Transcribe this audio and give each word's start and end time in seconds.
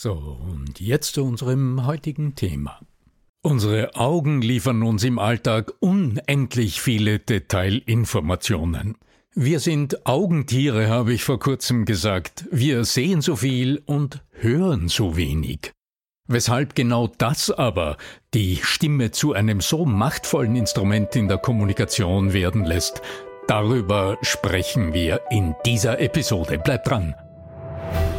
So, 0.00 0.12
und 0.12 0.78
jetzt 0.78 1.14
zu 1.14 1.24
unserem 1.24 1.84
heutigen 1.84 2.36
Thema. 2.36 2.78
Unsere 3.42 3.96
Augen 3.96 4.42
liefern 4.42 4.84
uns 4.84 5.02
im 5.02 5.18
Alltag 5.18 5.72
unendlich 5.80 6.80
viele 6.80 7.18
Detailinformationen. 7.18 8.96
Wir 9.34 9.58
sind 9.58 10.06
Augentiere, 10.06 10.86
habe 10.86 11.12
ich 11.12 11.24
vor 11.24 11.40
kurzem 11.40 11.84
gesagt. 11.84 12.44
Wir 12.52 12.84
sehen 12.84 13.22
so 13.22 13.34
viel 13.34 13.82
und 13.86 14.22
hören 14.30 14.86
so 14.86 15.16
wenig. 15.16 15.72
Weshalb 16.28 16.76
genau 16.76 17.08
das 17.18 17.50
aber 17.50 17.96
die 18.34 18.60
Stimme 18.62 19.10
zu 19.10 19.32
einem 19.32 19.60
so 19.60 19.84
machtvollen 19.84 20.54
Instrument 20.54 21.16
in 21.16 21.26
der 21.26 21.38
Kommunikation 21.38 22.32
werden 22.32 22.64
lässt, 22.64 23.02
darüber 23.48 24.16
sprechen 24.22 24.92
wir 24.94 25.22
in 25.32 25.56
dieser 25.66 25.98
Episode. 25.98 26.60
Bleibt 26.60 26.86
dran! 26.86 27.16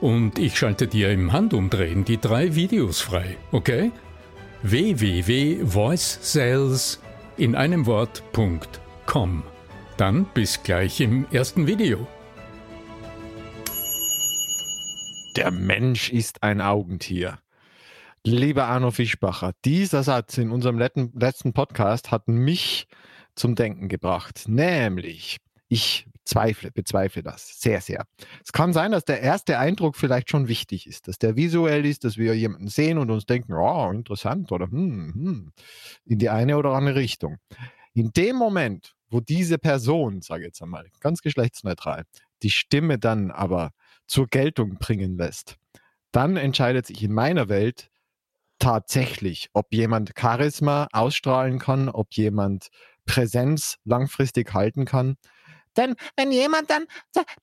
und 0.00 0.38
ich 0.38 0.58
schalte 0.58 0.86
dir 0.86 1.10
im 1.10 1.32
Handumdrehen 1.32 2.04
die 2.04 2.18
drei 2.18 2.54
Videos 2.54 3.00
frei, 3.00 3.38
okay? 3.52 3.90
www.voicesales 4.62 7.00
in 7.36 7.54
einem 7.54 7.86
Wort.com. 7.86 9.44
Dann 9.96 10.26
bis 10.34 10.62
gleich 10.62 11.00
im 11.00 11.26
ersten 11.30 11.66
Video. 11.66 12.06
Der 15.36 15.50
Mensch 15.50 16.12
ist 16.12 16.42
ein 16.42 16.60
Augentier. 16.60 17.38
Lieber 18.24 18.66
Arno 18.66 18.90
Fischbacher, 18.90 19.52
dieser 19.64 20.02
Satz 20.02 20.36
in 20.38 20.50
unserem 20.50 20.78
letzten 20.78 21.52
Podcast 21.52 22.10
hat 22.10 22.26
mich 22.26 22.88
zum 23.36 23.54
Denken 23.54 23.88
gebracht. 23.88 24.46
Nämlich, 24.48 25.38
ich 25.68 26.06
zweifle, 26.28 26.70
bezweifle 26.70 27.22
das 27.22 27.60
sehr, 27.60 27.80
sehr. 27.80 28.04
Es 28.44 28.52
kann 28.52 28.72
sein, 28.72 28.92
dass 28.92 29.04
der 29.04 29.20
erste 29.20 29.58
Eindruck 29.58 29.96
vielleicht 29.96 30.30
schon 30.30 30.46
wichtig 30.46 30.86
ist, 30.86 31.08
dass 31.08 31.18
der 31.18 31.36
visuell 31.36 31.86
ist, 31.86 32.04
dass 32.04 32.16
wir 32.16 32.34
jemanden 32.34 32.68
sehen 32.68 32.98
und 32.98 33.10
uns 33.10 33.26
denken, 33.26 33.54
oh, 33.54 33.90
interessant 33.90 34.52
oder 34.52 34.66
hm, 34.66 35.14
hm, 35.14 35.52
in 36.04 36.18
die 36.18 36.28
eine 36.28 36.56
oder 36.56 36.72
andere 36.72 36.96
Richtung. 36.96 37.38
In 37.94 38.12
dem 38.12 38.36
Moment, 38.36 38.94
wo 39.10 39.20
diese 39.20 39.58
Person, 39.58 40.20
sage 40.20 40.42
ich 40.42 40.48
jetzt 40.48 40.62
einmal, 40.62 40.88
ganz 41.00 41.22
geschlechtsneutral, 41.22 42.04
die 42.42 42.50
Stimme 42.50 42.98
dann 42.98 43.30
aber 43.30 43.70
zur 44.06 44.26
Geltung 44.26 44.78
bringen 44.78 45.16
lässt, 45.16 45.56
dann 46.12 46.36
entscheidet 46.36 46.86
sich 46.86 47.02
in 47.02 47.12
meiner 47.12 47.48
Welt 47.48 47.90
tatsächlich, 48.58 49.48
ob 49.54 49.72
jemand 49.72 50.12
Charisma 50.18 50.88
ausstrahlen 50.92 51.58
kann, 51.58 51.88
ob 51.88 52.12
jemand 52.12 52.68
Präsenz 53.06 53.78
langfristig 53.84 54.52
halten 54.52 54.84
kann 54.84 55.16
denn 55.78 55.94
wenn 56.16 56.32
jemand 56.32 56.70
dann 56.70 56.84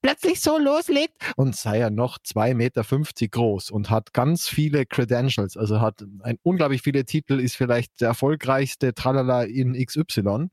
plötzlich 0.01 0.41
so 0.41 0.57
loslegt 0.57 1.13
und 1.35 1.55
sei 1.55 1.79
er 1.79 1.89
noch 1.89 2.19
2,50 2.19 2.53
Meter 2.55 2.83
groß 3.27 3.71
und 3.71 3.89
hat 3.89 4.13
ganz 4.13 4.47
viele 4.47 4.85
Credentials, 4.85 5.57
also 5.57 5.81
hat 5.81 6.03
ein, 6.21 6.37
unglaublich 6.43 6.81
viele 6.81 7.05
Titel, 7.05 7.39
ist 7.39 7.55
vielleicht 7.55 8.01
der 8.01 8.09
erfolgreichste 8.09 8.93
Tralala 8.93 9.43
in 9.43 9.73
XY, 9.73 10.49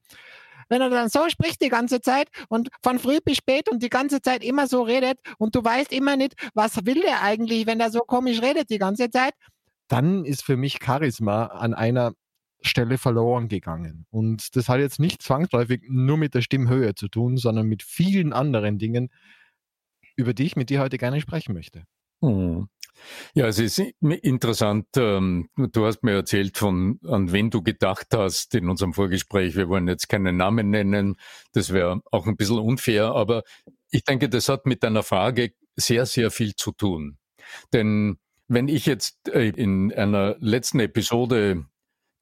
wenn 0.69 0.81
er 0.81 0.88
dann 0.88 1.09
so 1.09 1.28
spricht 1.28 1.60
die 1.60 1.69
ganze 1.69 2.00
Zeit 2.00 2.28
und 2.48 2.71
von 2.82 2.98
früh 2.98 3.19
bis 3.22 3.37
spät 3.37 3.69
und 3.69 3.82
die 3.82 3.91
ganze 3.91 4.22
Zeit 4.22 4.42
immer 4.42 4.66
so 4.66 4.82
redet 4.82 5.19
und 5.38 5.54
du 5.54 5.62
weißt 5.62 5.92
immer 5.92 6.16
nicht, 6.16 6.34
was 6.54 6.87
will 6.87 7.03
der 7.03 7.22
eigentlich, 7.22 7.66
wenn 7.66 7.81
er 7.81 7.91
so 7.91 8.00
komisch 8.00 8.41
redet 8.41 8.71
die 8.71 8.78
ganze 8.78 9.10
Zeit, 9.10 9.34
dann 9.88 10.25
ist 10.25 10.42
für 10.44 10.56
mich 10.56 10.78
Charisma 10.82 11.47
an 11.47 11.75
einer 11.75 12.12
Stelle 12.62 12.98
verloren 12.98 13.48
gegangen. 13.48 14.06
Und 14.10 14.56
das 14.56 14.68
hat 14.68 14.80
jetzt 14.80 15.00
nicht 15.00 15.22
zwangsläufig 15.22 15.82
nur 15.88 16.16
mit 16.16 16.34
der 16.34 16.42
Stimmhöhe 16.42 16.94
zu 16.94 17.08
tun, 17.08 17.36
sondern 17.36 17.66
mit 17.66 17.82
vielen 17.82 18.32
anderen 18.32 18.78
Dingen, 18.78 19.10
über 20.16 20.34
die 20.34 20.44
ich 20.44 20.56
mit 20.56 20.70
dir 20.70 20.80
heute 20.80 20.98
gerne 20.98 21.20
sprechen 21.20 21.54
möchte. 21.54 21.84
Hm. 22.22 22.68
Ja, 23.34 23.46
es 23.46 23.58
ist 23.58 23.78
interessant. 23.78 24.86
Ähm, 24.96 25.48
du 25.56 25.86
hast 25.86 26.02
mir 26.02 26.12
erzählt, 26.12 26.58
von 26.58 27.00
an 27.06 27.32
wen 27.32 27.50
du 27.50 27.62
gedacht 27.62 28.08
hast 28.14 28.54
in 28.54 28.68
unserem 28.68 28.92
Vorgespräch. 28.92 29.56
Wir 29.56 29.68
wollen 29.68 29.88
jetzt 29.88 30.08
keinen 30.08 30.36
Namen 30.36 30.70
nennen. 30.70 31.16
Das 31.52 31.72
wäre 31.72 32.00
auch 32.10 32.26
ein 32.26 32.36
bisschen 32.36 32.58
unfair. 32.58 33.06
Aber 33.12 33.42
ich 33.90 34.04
denke, 34.04 34.28
das 34.28 34.48
hat 34.48 34.66
mit 34.66 34.82
deiner 34.82 35.02
Frage 35.02 35.52
sehr, 35.74 36.06
sehr 36.06 36.30
viel 36.30 36.54
zu 36.54 36.72
tun. 36.72 37.18
Denn 37.72 38.18
wenn 38.48 38.68
ich 38.68 38.86
jetzt 38.86 39.28
äh, 39.28 39.48
in 39.48 39.92
einer 39.92 40.36
letzten 40.38 40.80
Episode 40.80 41.66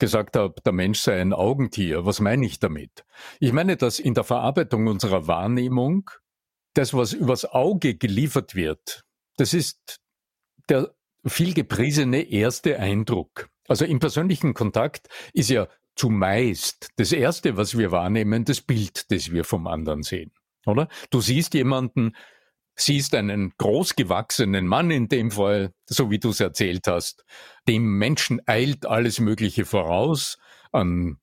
gesagt 0.00 0.36
habe, 0.36 0.60
der 0.64 0.72
Mensch 0.72 0.98
sei 0.98 1.20
ein 1.20 1.32
Augentier. 1.32 2.04
Was 2.04 2.18
meine 2.18 2.44
ich 2.44 2.58
damit? 2.58 3.04
Ich 3.38 3.52
meine, 3.52 3.76
dass 3.76 4.00
in 4.00 4.14
der 4.14 4.24
Verarbeitung 4.24 4.88
unserer 4.88 5.28
Wahrnehmung 5.28 6.10
das, 6.74 6.92
was 6.94 7.12
übers 7.12 7.44
Auge 7.44 7.94
geliefert 7.94 8.56
wird, 8.56 9.04
das 9.36 9.54
ist 9.54 10.00
der 10.68 10.92
viel 11.24 11.54
gepriesene 11.54 12.22
erste 12.22 12.78
Eindruck. 12.78 13.48
Also 13.68 13.84
im 13.84 14.00
persönlichen 14.00 14.54
Kontakt 14.54 15.08
ist 15.32 15.50
ja 15.50 15.68
zumeist 15.94 16.90
das 16.96 17.12
erste, 17.12 17.56
was 17.56 17.76
wir 17.76 17.92
wahrnehmen, 17.92 18.44
das 18.44 18.60
Bild, 18.60 19.10
das 19.10 19.30
wir 19.30 19.44
vom 19.44 19.66
anderen 19.66 20.02
sehen. 20.02 20.32
Oder? 20.66 20.88
Du 21.10 21.20
siehst 21.20 21.54
jemanden, 21.54 22.16
siehst 22.80 23.14
einen 23.14 23.52
großgewachsenen 23.58 24.66
Mann 24.66 24.90
in 24.90 25.08
dem 25.08 25.30
Fall, 25.30 25.72
so 25.86 26.10
wie 26.10 26.18
du 26.18 26.30
es 26.30 26.40
erzählt 26.40 26.86
hast. 26.86 27.24
Dem 27.68 27.98
Menschen 27.98 28.40
eilt 28.46 28.86
alles 28.86 29.20
Mögliche 29.20 29.64
voraus 29.64 30.38
an 30.72 31.18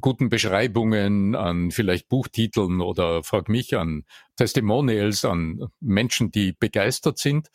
guten 0.00 0.28
Beschreibungen, 0.28 1.34
an 1.34 1.70
vielleicht 1.70 2.08
Buchtiteln 2.08 2.80
oder 2.80 3.22
frag 3.24 3.48
mich 3.48 3.76
an 3.76 4.04
Testimonials, 4.36 5.24
an 5.24 5.68
Menschen, 5.80 6.30
die 6.30 6.52
begeistert 6.52 7.18
sind. 7.18 7.48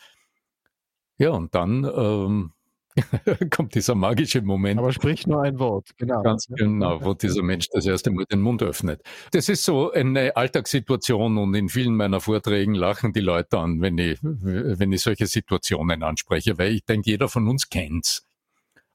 Ja, 1.17 1.29
und 1.29 1.55
dann 1.55 1.85
ähm, 1.85 2.51
kommt 3.49 3.75
dieser 3.75 3.95
magische 3.95 4.41
Moment. 4.41 4.79
Aber 4.79 4.91
sprich 4.91 5.27
nur 5.27 5.43
ein 5.43 5.59
Wort, 5.59 5.89
genau. 5.97 6.21
Ganz 6.21 6.47
genau, 6.47 7.03
wo 7.03 7.13
dieser 7.13 7.43
Mensch 7.43 7.67
das 7.69 7.85
erste 7.85 8.11
Mal 8.11 8.25
den 8.25 8.41
Mund 8.41 8.63
öffnet. 8.63 9.01
Das 9.31 9.49
ist 9.49 9.65
so 9.65 9.91
eine 9.91 10.35
Alltagssituation 10.35 11.37
und 11.37 11.53
in 11.55 11.69
vielen 11.69 11.95
meiner 11.95 12.21
Vorträgen 12.21 12.73
lachen 12.73 13.13
die 13.13 13.19
Leute 13.19 13.59
an, 13.59 13.81
wenn 13.81 13.97
ich, 13.97 14.19
wenn 14.21 14.91
ich 14.91 15.01
solche 15.01 15.27
Situationen 15.27 16.03
anspreche, 16.03 16.57
weil 16.57 16.73
ich 16.73 16.85
denke, 16.85 17.09
jeder 17.09 17.27
von 17.27 17.47
uns 17.47 17.69
kennt's. 17.69 18.25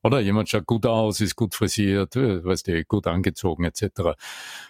Oder 0.02 0.20
jemand 0.20 0.48
schaut 0.48 0.66
gut 0.66 0.86
aus, 0.86 1.20
ist 1.20 1.36
gut 1.36 1.54
frisiert, 1.54 2.16
weißt 2.16 2.68
du, 2.68 2.84
gut 2.86 3.06
angezogen 3.06 3.64
etc. 3.64 4.16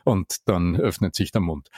Und 0.04 0.48
dann 0.48 0.74
öffnet 0.76 1.14
sich 1.14 1.30
der 1.30 1.40
Mund. 1.40 1.70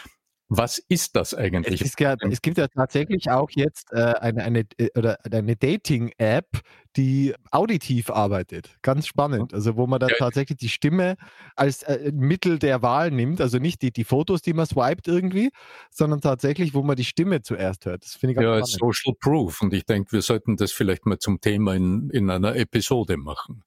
Was 0.55 0.77
ist 0.77 1.17
das 1.17 1.33
eigentlich? 1.33 1.81
Es, 1.81 1.95
ja, 1.99 2.15
es 2.31 2.43
gibt 2.43 2.59
ja 2.59 2.69
tatsächlich 2.69 3.31
auch 3.31 3.49
jetzt 3.53 3.91
äh, 3.91 4.13
eine, 4.21 4.45
eine, 4.45 4.65
äh, 4.77 4.91
oder 4.95 5.17
eine 5.25 5.57
Dating-App, 5.57 6.61
die 6.97 7.35
auditiv 7.51 8.11
arbeitet. 8.11 8.77
Ganz 8.83 9.07
spannend. 9.07 9.55
Also 9.55 9.77
wo 9.77 9.87
man 9.87 9.99
dann 9.99 10.11
ja. 10.11 10.17
tatsächlich 10.19 10.59
die 10.59 10.69
Stimme 10.69 11.17
als 11.57 11.85
äh, 11.85 12.13
Mittel 12.13 12.59
der 12.59 12.83
Wahl 12.83 13.11
nimmt. 13.11 13.41
Also 13.41 13.57
nicht 13.57 13.81
die, 13.81 13.93
die 13.93 14.05
Fotos, 14.05 14.43
die 14.43 14.53
man 14.53 14.67
swiped 14.67 15.09
irgendwie, 15.09 15.49
sondern 15.91 16.21
tatsächlich, 16.21 16.75
wo 16.75 16.83
man 16.83 16.97
die 16.97 17.07
Stimme 17.07 17.41
zuerst 17.41 17.87
hört. 17.87 18.05
Das 18.05 18.17
finde 18.17 18.33
ich 18.33 18.37
ganz 18.37 18.45
ja, 18.45 18.67
spannend. 18.67 18.95
Social 18.95 19.15
Proof. 19.19 19.63
Und 19.63 19.73
ich 19.73 19.87
denke, 19.87 20.13
wir 20.13 20.21
sollten 20.21 20.59
das 20.59 20.71
vielleicht 20.71 21.07
mal 21.07 21.19
zum 21.19 21.41
Thema 21.41 21.75
in, 21.75 22.11
in 22.11 22.29
einer 22.29 22.57
Episode 22.57 23.17
machen. 23.17 23.65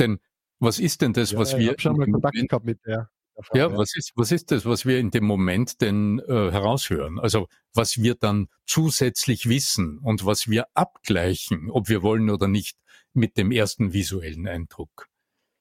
Denn 0.00 0.18
was 0.58 0.80
ist 0.80 1.02
denn 1.02 1.12
das, 1.12 1.30
ja, 1.30 1.38
was 1.38 1.56
wir. 1.56 1.74
Ich 1.74 1.80
schon 1.80 1.96
mal 1.96 2.10
Kontakt 2.10 2.34
gehabt 2.48 2.66
mit 2.66 2.84
der. 2.84 3.10
Davon, 3.40 3.58
ja, 3.58 3.68
ja, 3.68 3.76
Was, 3.76 3.96
ist, 3.96 4.12
was 4.16 4.32
ist 4.32 4.50
das, 4.50 4.66
was 4.66 4.84
wir 4.84 4.98
in 4.98 5.10
dem 5.10 5.24
Moment 5.24 5.80
denn 5.80 6.18
äh, 6.20 6.50
heraushören? 6.50 7.18
Also 7.18 7.48
was 7.72 8.02
wir 8.02 8.14
dann 8.14 8.48
zusätzlich 8.66 9.48
wissen 9.48 9.98
und 9.98 10.26
was 10.26 10.48
wir 10.48 10.66
abgleichen, 10.74 11.70
ob 11.70 11.88
wir 11.88 12.02
wollen 12.02 12.28
oder 12.28 12.48
nicht, 12.48 12.76
mit 13.12 13.36
dem 13.36 13.50
ersten 13.50 13.92
visuellen 13.92 14.46
Eindruck. 14.46 15.08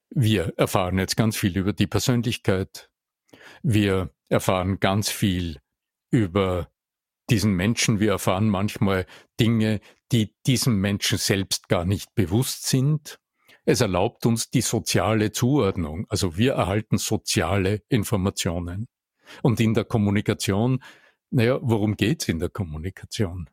Wir 0.10 0.54
erfahren 0.58 0.98
jetzt 0.98 1.16
ganz 1.16 1.38
viel 1.38 1.58
über 1.58 1.74
die 1.74 1.88
Persönlichkeit. 1.88 2.90
Wir 3.64 4.12
erfahren 4.28 4.80
ganz 4.80 5.10
viel 5.10 5.60
über 6.12 6.72
diesen 7.30 7.54
Menschen. 7.54 8.00
Wir 8.00 8.12
erfahren 8.12 8.50
manchmal 8.50 9.06
Dinge, 9.40 9.80
die 10.12 10.36
diesem 10.46 10.80
Menschen 10.80 11.18
selbst 11.18 11.70
gar 11.70 11.86
nicht 11.86 12.14
bewusst 12.16 12.68
sind. 12.68 13.20
Es 13.72 13.82
erlaubt 13.82 14.26
uns 14.26 14.50
die 14.50 14.62
soziale 14.62 15.32
Zuordnung. 15.32 16.08
Also 16.10 16.38
wir 16.38 16.54
erhalten 16.54 16.98
soziale 16.98 17.84
Informationen. 17.88 18.88
Und 19.44 19.60
in 19.60 19.76
der 19.76 19.86
Kommunikation, 19.86 20.84
naja, 21.30 21.60
worum 21.62 21.96
geht's 21.96 22.28
in 22.30 22.40
der 22.40 22.50
Kommunikation? 22.50 23.48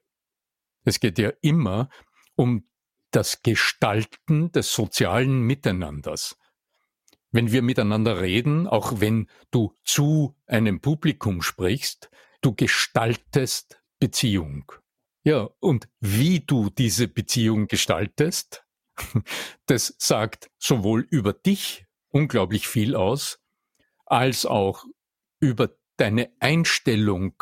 Es 0.87 1.01
geht 1.01 1.19
ja 1.19 1.35
immer 1.43 1.91
um 2.35 2.67
das 3.11 3.43
Gestalten 3.43 4.51
des 4.53 4.73
sozialen 4.73 5.43
Miteinanders. 5.43 6.39
Wenn 7.31 7.53
wir 7.53 7.61
miteinander 7.61 8.23
reden, 8.23 8.67
auch 8.67 9.03
wenn 9.03 9.29
du 9.51 9.75
zu 9.85 10.35
einem 10.47 10.81
Publikum 10.81 11.43
sprichst, 11.43 12.09
du 12.41 12.55
gestaltest 12.55 13.83
Beziehung. 13.99 14.73
Ja, 15.25 15.51
und 15.61 15.91
wie 16.01 16.41
du 16.41 16.71
diese 16.71 17.07
Beziehung 17.07 17.67
gestaltest, 17.67 18.66
das 19.67 19.95
sagt 19.99 20.51
sowohl 20.59 21.07
über 21.11 21.33
dich 21.33 21.87
unglaublich 22.09 22.69
viel 22.69 22.95
aus, 22.95 23.41
als 24.05 24.47
auch 24.47 24.85
über 25.41 25.71
deine 25.97 26.31
Einstellung 26.41 27.35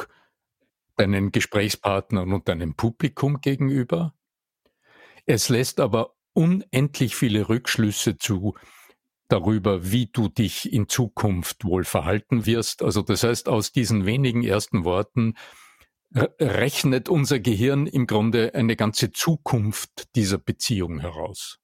deinen 0.97 1.33
Gesprächspartnern 1.33 2.33
und 2.33 2.49
deinem 2.49 2.75
Publikum 2.75 3.41
gegenüber. 3.41 4.15
Es 5.27 5.49
lässt 5.49 5.81
aber 5.81 6.15
unendlich 6.33 7.17
viele 7.17 7.49
Rückschlüsse 7.49 8.17
zu 8.19 8.55
darüber, 9.29 9.91
wie 9.91 10.07
du 10.07 10.29
dich 10.29 10.73
in 10.73 10.89
Zukunft 10.89 11.65
wohl 11.65 11.85
verhalten 11.85 12.47
wirst. 12.47 12.83
Also 12.83 13.03
das 13.03 13.23
heißt, 13.23 13.49
aus 13.49 13.73
diesen 13.73 14.07
wenigen 14.07 14.45
ersten 14.45 14.85
Worten 14.85 15.35
rechnet 16.15 17.09
unser 17.09 17.41
Gehirn 17.41 17.87
im 17.87 18.07
Grunde 18.07 18.55
eine 18.55 18.77
ganze 18.77 19.13
Zukunft 19.13 20.15
dieser 20.15 20.39
Beziehung 20.39 21.01
heraus. 21.01 21.59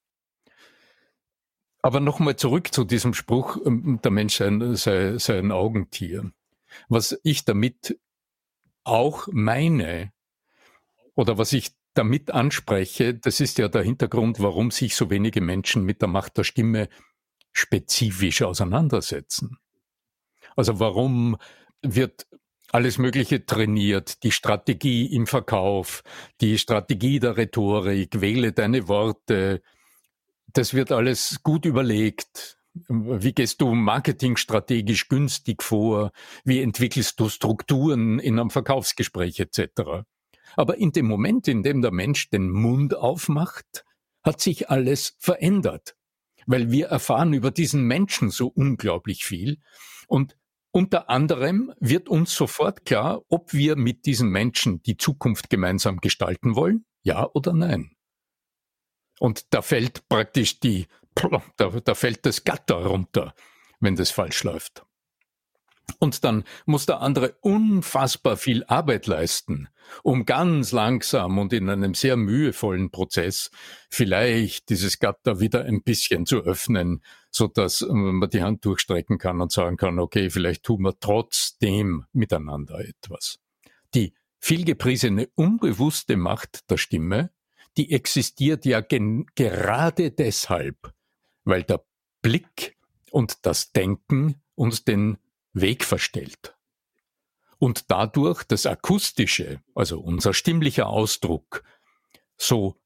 Aber 1.82 2.00
nochmal 2.00 2.37
zurück 2.37 2.75
zu 2.75 2.85
diesem 2.85 3.14
Spruch, 3.14 3.56
ähm, 3.64 4.00
der 4.02 4.11
Mensch 4.11 4.37
sei, 4.37 5.19
sei 5.19 5.38
ein 5.38 5.52
Augentier. 5.52 6.31
Was 6.88 7.19
ich 7.23 7.44
damit 7.44 7.99
auch 8.85 9.29
meine, 9.31 10.12
oder 11.14 11.38
was 11.38 11.53
ich 11.53 11.73
damit 11.94 12.31
anspreche, 12.31 13.14
das 13.14 13.41
ist 13.41 13.58
ja 13.58 13.69
der 13.69 13.82
Hintergrund, 13.82 14.41
warum 14.41 14.70
sich 14.70 14.94
so 14.94 15.11
wenige 15.11 15.41
Menschen 15.41 15.85
mit 15.85 16.03
der 16.03 16.08
Macht 16.08 16.37
der 16.37 16.44
Stimme 16.44 16.88
spezifisch 17.53 18.43
auseinandersetzen. 18.43 19.58
Also 20.56 20.79
warum 20.79 21.37
wird 21.82 22.26
alles 22.72 22.99
Mögliche 22.99 23.44
trainiert, 23.44 24.22
die 24.22 24.32
Strategie 24.32 25.06
im 25.06 25.26
Verkauf, 25.26 26.02
die 26.40 26.58
Strategie 26.58 27.19
der 27.19 27.37
Rhetorik, 27.37 28.20
wähle 28.20 28.52
deine 28.52 28.88
Worte. 28.88 29.62
Das 30.52 30.75
wird 30.75 30.93
alles 30.93 31.43
gut 31.43 31.64
überlegt. 31.64 32.58
Wie 32.88 33.32
gehst 33.32 33.61
du 33.61 33.75
marketingstrategisch 33.75 35.08
günstig 35.08 35.62
vor? 35.62 36.12
Wie 36.44 36.61
entwickelst 36.61 37.19
du 37.19 37.28
Strukturen 37.28 38.20
in 38.20 38.38
einem 38.38 38.50
Verkaufsgespräch 38.50 39.40
etc.? 39.40 40.05
Aber 40.56 40.78
in 40.78 40.93
dem 40.93 41.06
Moment, 41.06 41.49
in 41.49 41.62
dem 41.62 41.82
der 41.82 41.93
Mensch 41.93 42.31
den 42.31 42.50
Mund 42.50 42.94
aufmacht, 42.94 43.84
hat 44.22 44.40
sich 44.40 44.70
alles 44.70 45.17
verändert, 45.19 45.96
weil 46.46 46.70
wir 46.70 46.87
erfahren 46.87 47.32
über 47.32 47.50
diesen 47.50 47.84
Menschen 47.84 48.31
so 48.31 48.49
unglaublich 48.49 49.25
viel 49.25 49.58
und 50.06 50.37
unter 50.72 51.11
anderem 51.11 51.72
wird 51.81 52.08
uns 52.08 52.34
sofort 52.34 52.84
klar, 52.84 53.22
ob 53.28 53.52
wir 53.52 53.76
mit 53.76 54.06
diesen 54.06 54.28
Menschen 54.28 54.82
die 54.82 54.96
Zukunft 54.96 55.50
gemeinsam 55.50 55.99
gestalten 55.99 56.55
wollen, 56.55 56.84
ja 57.02 57.28
oder 57.32 57.52
nein. 57.52 57.96
Und 59.19 59.52
da 59.52 59.62
fällt 59.62 60.08
praktisch 60.08 60.61
die, 60.61 60.87
da, 61.56 61.69
da 61.69 61.94
fällt 61.94 62.25
das 62.25 62.44
Gatter 62.44 62.87
runter, 62.87 63.34
wenn 63.81 63.96
das 63.96 64.11
falsch 64.11 64.44
läuft. 64.44 64.84
Und 65.99 66.25
dann 66.25 66.45
muss 66.67 66.87
der 66.87 67.01
andere 67.01 67.37
unfassbar 67.41 68.37
viel 68.37 68.65
Arbeit 68.65 69.07
leisten, 69.07 69.69
um 70.03 70.25
ganz 70.25 70.73
langsam 70.73 71.39
und 71.39 71.53
in 71.53 71.69
einem 71.69 71.95
sehr 71.95 72.17
mühevollen 72.17 72.91
Prozess 72.91 73.51
vielleicht 73.89 74.69
dieses 74.69 74.99
Gatter 74.99 75.41
wieder 75.41 75.65
ein 75.65 75.83
bisschen 75.83 76.27
zu 76.27 76.41
öffnen, 76.41 77.03
so 77.31 77.47
dass 77.47 77.83
ähm, 77.83 78.19
man 78.19 78.31
die 78.31 78.43
Hand 78.43 78.65
durchstrecken 78.65 79.19
kann 79.19 79.41
und 79.41 79.53
sagen 79.53 79.77
kann, 79.77 79.99
okay, 79.99 80.31
vielleicht 80.31 80.65
tun 80.65 80.83
wir 80.83 80.99
trotzdem 80.99 82.05
miteinander 82.13 82.79
etwas. 82.81 83.39
Die 83.95 84.15
vielgepriesene 84.39 85.29
unbewusste 85.35 86.17
Macht 86.17 86.71
der 86.71 86.77
Stimme, 86.77 87.31
die 87.77 87.93
existiert 87.93 88.65
ja 88.65 88.81
gerade 88.81 90.11
deshalb, 90.11 90.93
weil 91.44 91.63
der 91.63 91.85
Blick 92.23 92.77
und 93.11 93.47
das 93.47 93.73
Denken 93.73 94.43
uns 94.55 94.85
den 94.85 95.19
Weg 95.53 95.85
verstellt. 95.85 96.57
Und 97.59 97.91
dadurch 97.91 98.45
das 98.45 98.67
Akustische, 98.67 99.61
also 99.75 100.01
unser 100.01 100.33
stimmlicher 100.33 100.89
Ausdruck, 100.89 101.63
so 102.37 102.81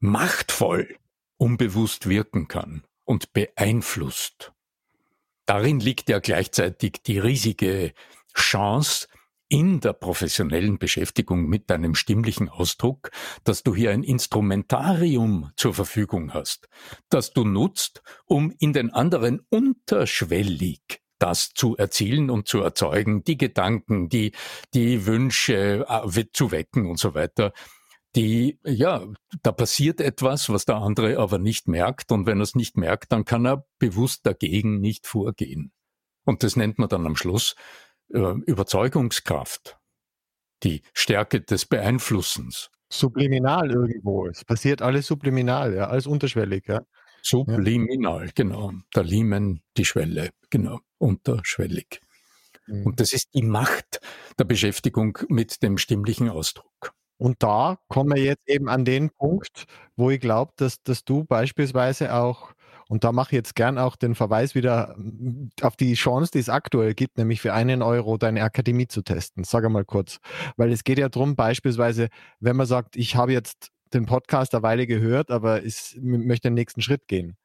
machtvoll 0.00 0.98
unbewusst 1.38 2.08
wirken 2.08 2.46
kann 2.46 2.84
und 3.04 3.32
beeinflusst. 3.32 4.52
Darin 5.46 5.80
liegt 5.80 6.08
ja 6.08 6.18
gleichzeitig 6.18 7.02
die 7.04 7.18
riesige 7.18 7.94
Chance 8.34 9.08
in 9.48 9.80
der 9.80 9.92
professionellen 9.92 10.78
Beschäftigung 10.78 11.46
mit 11.46 11.68
deinem 11.68 11.94
stimmlichen 11.94 12.48
Ausdruck, 12.48 13.10
dass 13.44 13.62
du 13.62 13.74
hier 13.74 13.90
ein 13.90 14.02
Instrumentarium 14.02 15.52
zur 15.56 15.74
Verfügung 15.74 16.32
hast, 16.32 16.68
das 17.10 17.32
du 17.32 17.44
nutzt, 17.44 18.02
um 18.24 18.54
in 18.60 18.72
den 18.72 18.90
anderen 18.90 19.40
unterschwellig 19.50 21.01
das 21.22 21.52
zu 21.54 21.76
erzielen 21.76 22.30
und 22.30 22.48
zu 22.48 22.60
erzeugen, 22.60 23.22
die 23.22 23.36
Gedanken, 23.36 24.08
die, 24.08 24.32
die 24.74 25.06
Wünsche 25.06 25.86
äh, 25.88 26.24
zu 26.32 26.50
wecken 26.50 26.86
und 26.90 26.98
so 26.98 27.14
weiter. 27.14 27.52
Die, 28.16 28.58
ja, 28.64 29.06
da 29.42 29.52
passiert 29.52 30.00
etwas, 30.00 30.50
was 30.50 30.64
der 30.64 30.76
andere 30.76 31.18
aber 31.18 31.38
nicht 31.38 31.68
merkt. 31.68 32.10
Und 32.10 32.26
wenn 32.26 32.40
er 32.40 32.42
es 32.42 32.56
nicht 32.56 32.76
merkt, 32.76 33.12
dann 33.12 33.24
kann 33.24 33.46
er 33.46 33.64
bewusst 33.78 34.26
dagegen 34.26 34.80
nicht 34.80 35.06
vorgehen. 35.06 35.72
Und 36.24 36.42
das 36.42 36.56
nennt 36.56 36.78
man 36.78 36.88
dann 36.88 37.06
am 37.06 37.16
Schluss 37.16 37.54
äh, 38.12 38.18
Überzeugungskraft. 38.18 39.78
Die 40.64 40.82
Stärke 40.92 41.40
des 41.40 41.66
Beeinflussens. 41.66 42.70
Subliminal 42.90 43.70
irgendwo. 43.70 44.26
Es 44.26 44.44
passiert 44.44 44.82
alles 44.82 45.06
subliminal, 45.06 45.74
ja, 45.74 45.88
alles 45.88 46.06
unterschwellig, 46.06 46.66
ja. 46.66 46.82
Subliminal, 47.22 48.26
ja. 48.26 48.32
genau. 48.34 48.72
Der 48.94 49.04
Liemen, 49.04 49.62
die 49.76 49.84
Schwelle, 49.84 50.30
genau, 50.50 50.80
unterschwellig. 50.98 52.00
Mhm. 52.66 52.86
Und 52.86 53.00
das 53.00 53.12
ist 53.12 53.34
die 53.34 53.42
Macht 53.42 54.00
der 54.38 54.44
Beschäftigung 54.44 55.18
mit 55.28 55.62
dem 55.62 55.78
stimmlichen 55.78 56.28
Ausdruck. 56.28 56.92
Und 57.18 57.42
da 57.42 57.78
kommen 57.88 58.16
wir 58.16 58.22
jetzt 58.22 58.48
eben 58.48 58.68
an 58.68 58.84
den 58.84 59.10
Punkt, 59.10 59.66
wo 59.94 60.10
ich 60.10 60.18
glaube, 60.18 60.52
dass, 60.56 60.82
dass 60.82 61.04
du 61.04 61.24
beispielsweise 61.24 62.14
auch, 62.14 62.52
und 62.88 63.04
da 63.04 63.12
mache 63.12 63.28
ich 63.28 63.36
jetzt 63.36 63.54
gern 63.54 63.78
auch 63.78 63.94
den 63.94 64.16
Verweis 64.16 64.56
wieder 64.56 64.96
mm, 64.98 65.50
auf 65.62 65.76
die 65.76 65.94
Chance, 65.94 66.32
die 66.34 66.40
es 66.40 66.48
aktuell 66.48 66.94
gibt, 66.94 67.18
nämlich 67.18 67.40
für 67.40 67.52
einen 67.54 67.80
Euro 67.80 68.18
deine 68.18 68.42
Akademie 68.42 68.88
zu 68.88 69.02
testen. 69.02 69.44
Sag 69.44 69.68
mal 69.70 69.84
kurz. 69.84 70.18
Weil 70.56 70.72
es 70.72 70.82
geht 70.82 70.98
ja 70.98 71.08
darum, 71.08 71.36
beispielsweise, 71.36 72.08
wenn 72.40 72.56
man 72.56 72.66
sagt, 72.66 72.96
ich 72.96 73.14
habe 73.14 73.32
jetzt 73.32 73.70
den 73.94 74.06
Podcast 74.06 74.54
eine 74.54 74.62
Weile 74.62 74.86
gehört, 74.86 75.30
aber 75.30 75.64
ich 75.64 75.96
möchte 76.00 76.48
den 76.48 76.54
nächsten 76.54 76.82
Schritt 76.82 77.08
gehen. 77.08 77.36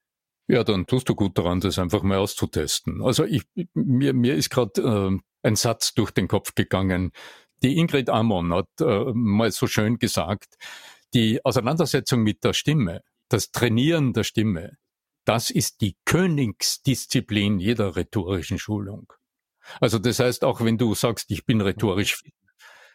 Ja, 0.48 0.64
dann 0.64 0.86
tust 0.86 1.10
du 1.10 1.16
gut 1.16 1.38
daran, 1.38 1.60
das 1.60 1.78
einfach 1.78 2.04
mal 2.04 2.18
auszutesten. 2.18 3.04
Also 3.04 3.26
ich, 3.26 3.44
mir, 3.74 4.14
mir 4.14 4.36
ist 4.36 4.50
gerade 4.50 4.82
äh, 4.82 5.18
ein 5.48 5.56
Satz 5.56 5.94
durch 5.94 6.12
den 6.12 6.28
Kopf 6.28 6.56
gegangen. 6.56 7.12
Die 7.64 7.78
Ingrid 7.78 8.10
Amon 8.10 8.54
hat 8.54 8.70
äh, 8.80 9.12
mal 9.14 9.52
so 9.52 9.68
schön 9.68 10.00
gesagt, 10.00 10.56
die 11.14 11.44
Auseinandersetzung 11.44 12.22
mit 12.22 12.44
der 12.44 12.54
Stimme, 12.54 13.02
das 13.30 13.52
Trainieren 13.52 14.14
der 14.14 14.24
Stimme, 14.24 14.78
das 15.26 15.50
ist 15.50 15.82
die 15.82 15.98
Königsdisziplin 16.06 17.60
jeder 17.60 17.98
rhetorischen 17.98 18.60
Schulung. 18.60 19.12
Also 19.82 20.00
das 20.00 20.20
heißt, 20.20 20.46
auch 20.46 20.62
wenn 20.62 20.78
du 20.78 20.96
sagst, 20.96 21.30
ich 21.32 21.46
bin 21.46 21.60
rhetorisch 21.60 22.16
fit, 22.16 22.34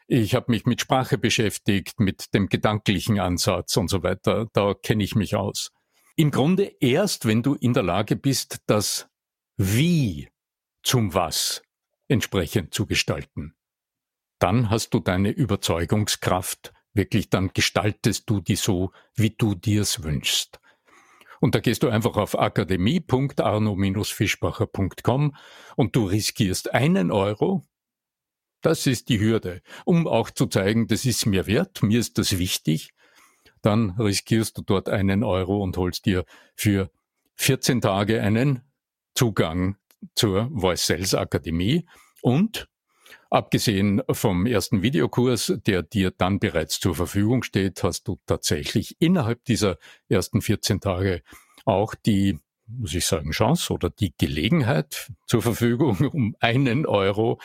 ich 0.07 0.35
habe 0.35 0.51
mich 0.51 0.67
mit 0.67 0.81
Sprache 0.81 1.19
beschäftigt, 1.19 2.01
mit 2.01 2.35
dem 2.35 2.49
gedanklichen 2.49 3.21
Ansatz 3.21 3.77
und 3.77 3.89
so 3.89 4.03
weiter, 4.03 4.49
da 4.53 4.75
kenne 4.75 5.05
ich 5.05 5.15
mich 5.15 5.37
aus. 5.37 5.71
Im 6.17 6.31
Grunde 6.31 6.75
erst, 6.81 7.27
wenn 7.27 7.43
du 7.43 7.55
in 7.55 7.73
der 7.73 7.83
Lage 7.83 8.17
bist, 8.17 8.59
das 8.67 9.09
Wie 9.57 10.29
zum 10.83 11.15
Was 11.15 11.63
entsprechend 12.09 12.75
zu 12.75 12.87
gestalten. 12.87 13.55
Dann 14.39 14.69
hast 14.71 14.93
du 14.93 15.01
deine 15.01 15.31
Überzeugungskraft, 15.31 16.75
wirklich 16.93 17.31
dann 17.31 17.53
gestaltest 17.55 18.29
du 18.29 18.41
die 18.41 18.57
so, 18.57 18.93
wie 19.15 19.31
du 19.31 19.55
dir's 19.55 20.03
wünschst. 20.03 20.61
Und 21.41 21.55
da 21.55 21.61
gehst 21.61 21.83
du 21.83 21.89
einfach 21.89 22.17
auf 22.17 22.39
akademie.arno-fischbacher.com 22.39 25.35
und 25.77 25.97
du 25.97 26.05
riskierst 26.05 26.73
einen 26.73 27.11
Euro. 27.11 27.65
Das 28.63 28.87
ist 28.87 29.09
die 29.09 29.21
Hürde, 29.21 29.61
um 29.85 30.07
auch 30.07 30.31
zu 30.31 30.47
zeigen, 30.47 30.87
das 30.87 31.05
ist 31.05 31.27
mir 31.27 31.47
wert, 31.47 31.83
mir 31.83 32.01
ist 32.01 32.17
das 32.19 32.39
wichtig 32.39 32.93
dann 33.63 33.91
riskierst 33.99 34.59
du 34.59 34.63
dort 34.63 34.89
einen 34.89 35.25
Euro 35.25 35.63
und 35.63 35.77
holst 35.77 36.05
dir 36.05 36.25
für 36.55 36.91
14 37.37 37.81
Tage 37.81 38.21
einen 38.21 38.63
Zugang 39.15 39.77
zur 40.15 40.51
Voice 40.55 40.87
Sales 40.87 41.15
Akademie. 41.15 41.87
Und 42.21 42.69
Abgesehen 43.31 44.03
vom 44.11 44.45
ersten 44.45 44.83
Videokurs, 44.83 45.55
der 45.67 45.83
dir 45.83 46.11
dann 46.11 46.39
bereits 46.39 46.81
zur 46.81 46.95
Verfügung 46.95 47.43
steht, 47.43 47.83
hast 47.83 48.07
du 48.07 48.19
tatsächlich 48.27 48.97
innerhalb 49.01 49.43
dieser 49.47 49.79
ersten 50.11 50.43
14 50.43 50.81
Tage 50.83 51.23
auch 51.65 51.95
die, 51.95 52.39
muss 52.67 52.93
ich 52.93 53.07
sagen, 53.07 53.31
Chance 53.31 53.73
oder 53.73 53.89
die 53.89 54.13
Gelegenheit 54.19 55.11
zur 55.27 55.41
Verfügung, 55.41 55.97
um 56.13 56.37
einen 56.41 56.85
Euro 56.85 57.41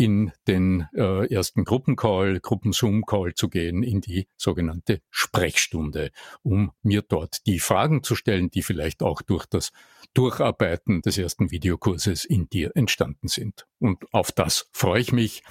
in 0.00 0.32
den 0.48 0.88
äh, 0.94 1.30
ersten 1.30 1.64
Gruppencall, 1.64 2.40
Gruppenzoom-Call 2.40 3.34
zu 3.34 3.50
gehen, 3.50 3.82
in 3.82 4.00
die 4.00 4.28
sogenannte 4.34 5.02
Sprechstunde, 5.10 6.10
um 6.42 6.72
mir 6.82 7.02
dort 7.02 7.46
die 7.46 7.58
Fragen 7.58 8.02
zu 8.02 8.14
stellen, 8.14 8.50
die 8.50 8.62
vielleicht 8.62 9.02
auch 9.02 9.20
durch 9.20 9.44
das 9.44 9.72
Durcharbeiten 10.14 11.02
des 11.02 11.18
ersten 11.18 11.50
Videokurses 11.50 12.24
in 12.24 12.48
dir 12.48 12.70
entstanden 12.74 13.28
sind. 13.28 13.66
Und 13.78 14.06
auf 14.14 14.32
das 14.32 14.70
freue 14.72 15.02
ich 15.02 15.12
mich. 15.12 15.42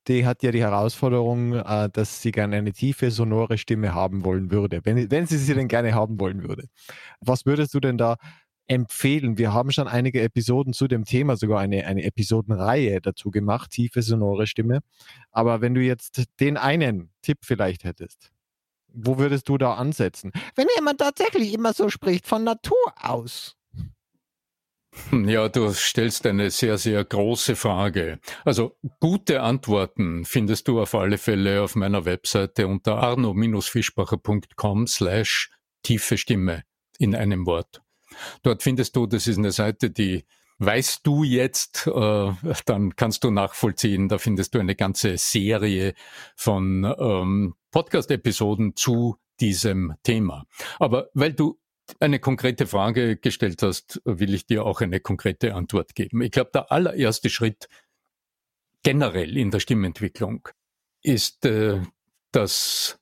die 0.09 0.27
hat 0.27 0.43
ja 0.43 0.51
die 0.51 0.61
Herausforderung, 0.61 1.55
äh, 1.55 1.89
dass 1.93 2.23
sie 2.23 2.33
gerne 2.33 2.57
eine 2.57 2.73
tiefe, 2.73 3.11
sonore 3.11 3.59
Stimme 3.59 3.95
haben 3.95 4.25
wollen 4.25 4.51
würde, 4.51 4.81
wenn, 4.85 5.11
wenn 5.11 5.27
sie 5.27 5.39
sie 5.39 5.55
denn 5.55 5.69
gerne 5.69 5.95
haben 5.95 6.21
wollen 6.21 6.43
würde. 6.43 6.65
Was 7.21 7.47
würdest 7.47 7.75
du 7.75 7.81
denn 7.81 7.99
da 7.99 8.17
empfehlen? 8.67 9.39
Wir 9.39 9.53
haben 9.53 9.73
schon 9.73 9.89
einige 9.89 10.21
Episoden 10.23 10.73
zu 10.73 10.89
dem 10.89 11.05
Thema, 11.05 11.37
sogar 11.37 11.61
eine, 11.61 11.87
eine 11.87 12.05
Episodenreihe 12.05 13.01
dazu 13.01 13.31
gemacht, 13.31 13.71
tiefe, 13.71 14.03
sonore 14.03 14.47
Stimme. 14.47 14.81
Aber 15.31 15.61
wenn 15.61 15.75
du 15.75 15.81
jetzt 15.81 16.25
den 16.41 16.57
einen 16.57 17.11
Tipp 17.23 17.39
vielleicht 17.43 17.85
hättest, 17.85 18.31
wo 18.93 19.19
würdest 19.19 19.49
du 19.49 19.59
da 19.59 19.75
ansetzen? 19.75 20.33
Wenn 20.57 20.67
jemand 20.77 20.99
tatsächlich 20.99 21.55
immer 21.55 21.73
so 21.73 21.89
spricht, 21.89 22.27
von 22.27 22.45
Natur 22.45 22.77
aus. 23.01 23.57
Ja, 25.13 25.49
du 25.49 25.73
stellst 25.73 26.27
eine 26.27 26.51
sehr, 26.51 26.77
sehr 26.77 27.05
große 27.05 27.57
Frage. 27.57 28.19
Also 28.45 28.77
gute 28.99 29.43
Antworten 29.43 30.25
findest 30.25 30.69
du 30.69 30.81
auf 30.81 30.95
alle 30.95 31.19
Fälle 31.19 31.63
auf 31.63 31.77
meiner 31.77 32.05
Webseite 32.05 32.67
unter 32.67 32.97
arno-fischbacher.com 32.99 34.87
slash 34.87 35.51
tiefe 35.83 36.19
Stimme 36.19 36.65
in 36.99 37.15
einem 37.15 37.47
Wort. 37.47 37.83
Dort 38.43 38.63
findest 38.63 38.97
du, 38.97 39.07
das 39.07 39.27
ist 39.27 39.39
eine 39.39 39.53
Seite, 39.53 39.91
die 39.91 40.25
weißt 40.59 41.07
du 41.07 41.25
jetzt, 41.25 41.87
äh, 41.87 42.33
dann 42.67 42.95
kannst 42.97 43.25
du 43.25 43.31
nachvollziehen, 43.31 44.09
da 44.09 44.19
findest 44.19 44.55
du 44.55 44.59
eine 44.59 44.77
ganze 44.77 45.17
Serie 45.17 45.95
von 46.37 46.85
ähm, 46.99 47.55
Podcast-Episoden 47.71 48.77
zu 48.77 49.17
diesem 49.41 49.95
Thema. 50.03 50.45
Aber 50.79 51.09
weil 51.15 51.33
du 51.33 51.59
eine 51.99 52.19
konkrete 52.19 52.67
Frage 52.67 53.17
gestellt 53.17 53.63
hast, 53.63 54.01
will 54.05 54.35
ich 54.35 54.47
dir 54.47 54.65
auch 54.65 54.81
eine 54.81 55.01
konkrete 55.01 55.55
Antwort 55.55 55.95
geben. 55.95 56.23
Ich 56.23 56.31
glaube, 56.31 56.51
der 56.53 56.71
allererste 56.71 57.31
Schritt 57.31 57.69
generell 58.83 59.37
in 59.37 59.51
der 59.51 59.61
Stimmentwicklung 59.61 60.49
ist 61.03 61.45
äh, 61.47 61.81
das 62.33 62.99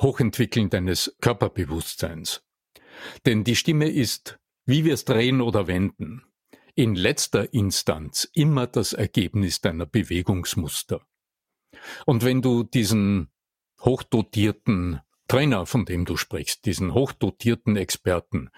Hochentwickeln 0.00 0.70
deines 0.70 1.16
Körperbewusstseins. 1.20 2.42
Denn 3.24 3.44
die 3.44 3.56
Stimme 3.56 3.88
ist, 3.88 4.38
wie 4.66 4.84
wir 4.84 4.94
es 4.94 5.04
drehen 5.04 5.40
oder 5.40 5.66
wenden, 5.66 6.22
in 6.74 6.94
letzter 6.94 7.52
Instanz 7.54 8.28
immer 8.34 8.66
das 8.66 8.92
Ergebnis 8.92 9.60
deiner 9.60 9.86
Bewegungsmuster. 9.86 11.06
Und 12.04 12.24
wenn 12.24 12.42
du 12.42 12.62
diesen 12.62 13.30
hochdotierten 13.80 15.00
Trainer, 15.28 15.66
von 15.66 15.84
dem 15.84 16.04
du 16.04 16.16
sprichst, 16.16 16.66
diesen 16.66 16.94
hochdotierten 16.94 17.76
Experten, 17.76 18.50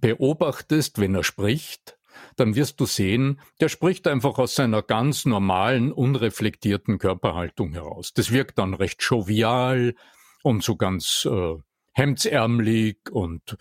beobachtest, 0.00 1.00
wenn 1.00 1.14
er 1.14 1.24
spricht, 1.24 1.98
dann 2.36 2.54
wirst 2.54 2.80
du 2.80 2.86
sehen, 2.86 3.40
der 3.60 3.68
spricht 3.68 4.06
einfach 4.06 4.38
aus 4.38 4.54
seiner 4.54 4.82
ganz 4.82 5.24
normalen, 5.24 5.92
unreflektierten 5.92 6.98
Körperhaltung 6.98 7.72
heraus. 7.72 8.12
Das 8.12 8.32
wirkt 8.32 8.58
dann 8.58 8.74
recht 8.74 9.02
jovial 9.02 9.94
und 10.42 10.62
so 10.62 10.76
ganz 10.76 11.26
äh, 11.30 11.56
hemdsärmelig 11.92 13.10
und 13.10 13.56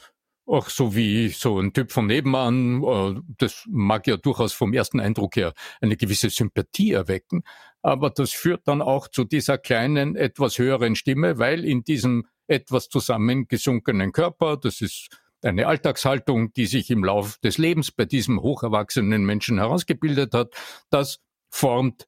auch 0.48 0.70
so 0.70 0.96
wie 0.96 1.30
so 1.30 1.60
ein 1.60 1.74
Typ 1.74 1.92
von 1.92 2.08
nebenan, 2.08 2.84
äh, 2.84 3.22
das 3.38 3.66
mag 3.68 4.08
ja 4.08 4.18
durchaus 4.18 4.54
vom 4.54 4.74
ersten 4.74 5.00
Eindruck 5.00 5.36
her 5.36 5.54
eine 5.82 5.98
gewisse 5.98 6.30
Sympathie 6.30 6.92
erwecken, 6.92 7.44
aber 7.82 8.10
das 8.10 8.32
führt 8.32 8.68
dann 8.68 8.82
auch 8.82 9.08
zu 9.08 9.24
dieser 9.24 9.58
kleinen, 9.58 10.16
etwas 10.16 10.58
höheren 10.58 10.96
Stimme, 10.96 11.38
weil 11.38 11.66
in 11.66 11.84
diesem 11.84 12.26
etwas 12.48 12.90
zusammengesunkenen 12.90 14.12
Körper, 14.14 14.58
das 14.58 14.82
ist 14.82 15.10
eine 15.42 15.68
Alltagshaltung, 15.68 16.54
die 16.54 16.66
sich 16.66 16.90
im 16.90 17.04
Lauf 17.04 17.38
des 17.40 17.58
Lebens 17.58 17.92
bei 17.92 18.06
diesem 18.06 18.42
hocherwachsenen 18.42 19.24
Menschen 19.26 19.60
herausgebildet 19.60 20.34
hat, 20.34 20.54
das 20.90 21.20
formt 21.50 22.08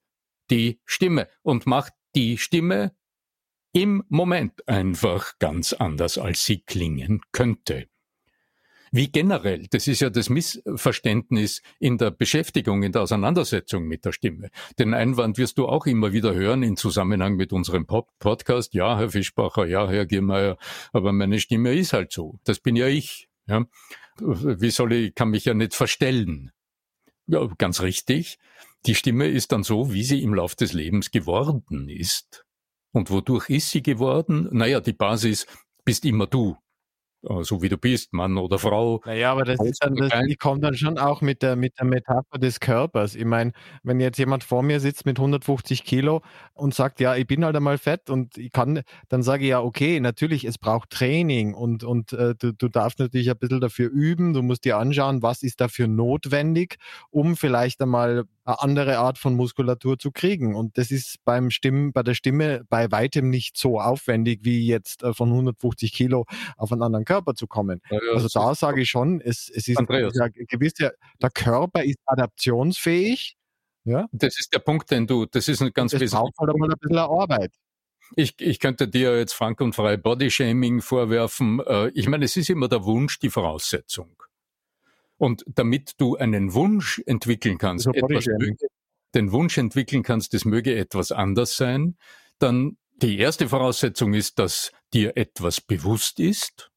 die 0.50 0.80
Stimme 0.84 1.28
und 1.42 1.66
macht 1.66 1.92
die 2.14 2.38
Stimme 2.38 2.92
im 3.72 4.02
Moment 4.08 4.66
einfach 4.66 5.38
ganz 5.38 5.72
anders, 5.72 6.18
als 6.18 6.44
sie 6.44 6.60
klingen 6.62 7.20
könnte 7.30 7.86
wie 8.92 9.08
generell, 9.08 9.66
das 9.70 9.86
ist 9.86 10.00
ja 10.00 10.10
das 10.10 10.30
Missverständnis 10.30 11.62
in 11.78 11.96
der 11.96 12.10
Beschäftigung, 12.10 12.82
in 12.82 12.90
der 12.90 13.02
Auseinandersetzung 13.02 13.84
mit 13.84 14.04
der 14.04 14.12
Stimme. 14.12 14.50
Den 14.78 14.94
Einwand 14.94 15.38
wirst 15.38 15.58
du 15.58 15.68
auch 15.68 15.86
immer 15.86 16.12
wieder 16.12 16.34
hören 16.34 16.64
in 16.64 16.76
Zusammenhang 16.76 17.36
mit 17.36 17.52
unserem 17.52 17.86
Podcast. 17.86 18.74
Ja, 18.74 18.98
Herr 18.98 19.10
Fischbacher, 19.10 19.66
ja, 19.66 19.88
Herr 19.88 20.06
Giermeier, 20.06 20.56
aber 20.92 21.12
meine 21.12 21.38
Stimme 21.38 21.72
ist 21.74 21.92
halt 21.92 22.10
so. 22.10 22.38
Das 22.44 22.58
bin 22.58 22.74
ja 22.74 22.88
ich. 22.88 23.28
Ja. 23.46 23.64
Wie 24.18 24.70
soll 24.70 24.92
ich, 24.92 25.14
kann 25.14 25.30
mich 25.30 25.44
ja 25.44 25.54
nicht 25.54 25.74
verstellen. 25.74 26.50
Ja, 27.26 27.46
ganz 27.58 27.80
richtig. 27.82 28.38
Die 28.86 28.94
Stimme 28.96 29.28
ist 29.28 29.52
dann 29.52 29.62
so, 29.62 29.92
wie 29.92 30.02
sie 30.02 30.22
im 30.22 30.34
Lauf 30.34 30.56
des 30.56 30.72
Lebens 30.72 31.12
geworden 31.12 31.88
ist. 31.88 32.44
Und 32.92 33.10
wodurch 33.10 33.50
ist 33.50 33.70
sie 33.70 33.82
geworden? 33.82 34.48
Naja, 34.50 34.80
die 34.80 34.92
Basis 34.92 35.46
bist 35.84 36.04
immer 36.04 36.26
du. 36.26 36.56
Äh, 37.28 37.42
so 37.42 37.62
wie 37.62 37.68
du 37.68 37.76
bist, 37.76 38.12
Mann 38.12 38.38
oder 38.38 38.58
Frau. 38.58 39.00
Naja, 39.04 39.32
aber 39.32 39.44
das 39.44 39.60
ist 39.60 39.82
dann, 39.82 39.94
das, 39.94 40.12
ich 40.26 40.38
komme 40.38 40.60
dann 40.60 40.74
schon 40.74 40.98
auch 40.98 41.20
mit 41.20 41.42
der, 41.42 41.56
mit 41.56 41.78
der 41.78 41.86
Metapher 41.86 42.38
des 42.38 42.60
Körpers. 42.60 43.14
Ich 43.14 43.24
meine, 43.24 43.52
wenn 43.82 44.00
jetzt 44.00 44.18
jemand 44.18 44.44
vor 44.44 44.62
mir 44.62 44.80
sitzt 44.80 45.06
mit 45.06 45.18
150 45.18 45.84
Kilo 45.84 46.22
und 46.54 46.74
sagt, 46.74 47.00
ja, 47.00 47.16
ich 47.16 47.26
bin 47.26 47.44
halt 47.44 47.56
einmal 47.56 47.78
fett 47.78 48.10
und 48.10 48.38
ich 48.38 48.52
kann, 48.52 48.82
dann 49.08 49.22
sage 49.22 49.44
ich 49.44 49.50
ja, 49.50 49.60
okay, 49.60 50.00
natürlich, 50.00 50.44
es 50.44 50.58
braucht 50.58 50.90
Training 50.90 51.54
und, 51.54 51.84
und 51.84 52.12
äh, 52.12 52.34
du, 52.38 52.52
du 52.52 52.68
darfst 52.68 52.98
natürlich 52.98 53.30
ein 53.30 53.38
bisschen 53.38 53.60
dafür 53.60 53.90
üben, 53.90 54.32
du 54.32 54.42
musst 54.42 54.64
dir 54.64 54.78
anschauen, 54.78 55.22
was 55.22 55.42
ist 55.42 55.60
dafür 55.60 55.88
notwendig, 55.88 56.76
um 57.10 57.36
vielleicht 57.36 57.80
einmal 57.82 58.24
eine 58.50 58.62
andere 58.62 58.98
Art 58.98 59.18
von 59.18 59.34
Muskulatur 59.34 59.98
zu 59.98 60.10
kriegen. 60.10 60.54
Und 60.54 60.76
das 60.78 60.90
ist 60.90 61.16
beim 61.24 61.50
Stimmen, 61.50 61.92
bei 61.92 62.02
der 62.02 62.14
Stimme 62.14 62.62
bei 62.68 62.90
weitem 62.90 63.30
nicht 63.30 63.56
so 63.56 63.80
aufwendig, 63.80 64.40
wie 64.42 64.66
jetzt 64.66 65.02
äh, 65.02 65.14
von 65.14 65.28
150 65.30 65.92
Kilo 65.92 66.26
auf 66.56 66.72
einen 66.72 66.82
anderen 66.82 67.04
Körper 67.04 67.34
zu 67.34 67.46
kommen. 67.46 67.80
Ja, 67.90 67.98
also 68.14 68.28
da 68.28 68.54
sage 68.54 68.82
ich 68.82 68.90
schon, 68.90 69.20
es, 69.20 69.50
es 69.54 69.68
ist 69.68 69.80
ja 69.88 70.28
gewisse, 70.28 70.92
der 71.22 71.30
Körper 71.30 71.84
ist 71.84 71.98
adaptionsfähig. 72.06 73.36
Ja? 73.84 74.06
Das 74.12 74.38
ist 74.38 74.52
der 74.52 74.58
Punkt, 74.58 74.90
den 74.90 75.06
du, 75.06 75.26
das 75.26 75.48
ist 75.48 75.62
ein 75.62 75.72
ganz 75.72 75.92
braucht 75.92 76.38
halt 76.38 76.56
mal 76.56 76.70
ein 76.70 76.78
bisschen 76.78 76.98
Arbeit. 76.98 77.52
Ich, 78.16 78.34
ich 78.40 78.58
könnte 78.58 78.88
dir 78.88 79.16
jetzt 79.16 79.34
frank 79.34 79.60
und 79.60 79.74
frei 79.74 79.96
Bodyshaming 79.96 80.80
vorwerfen. 80.80 81.60
Äh, 81.60 81.90
ich 81.90 82.08
meine, 82.08 82.24
es 82.24 82.36
ist 82.36 82.50
immer 82.50 82.68
der 82.68 82.84
Wunsch, 82.84 83.20
die 83.20 83.30
Voraussetzung. 83.30 84.20
Und 85.20 85.44
damit 85.46 86.00
du 86.00 86.16
einen 86.16 86.54
Wunsch 86.54 87.02
entwickeln 87.04 87.58
kannst, 87.58 87.86
etwas 87.86 88.24
den 89.14 89.32
Wunsch 89.32 89.58
entwickeln 89.58 90.02
kannst, 90.02 90.32
es 90.32 90.46
möge 90.46 90.74
etwas 90.74 91.12
anders 91.12 91.56
sein, 91.56 91.98
dann 92.38 92.78
die 93.02 93.18
erste 93.18 93.46
Voraussetzung 93.46 94.14
ist, 94.14 94.38
dass 94.38 94.72
dir 94.94 95.18
etwas 95.18 95.60
bewusst 95.60 96.20
ist, 96.20 96.70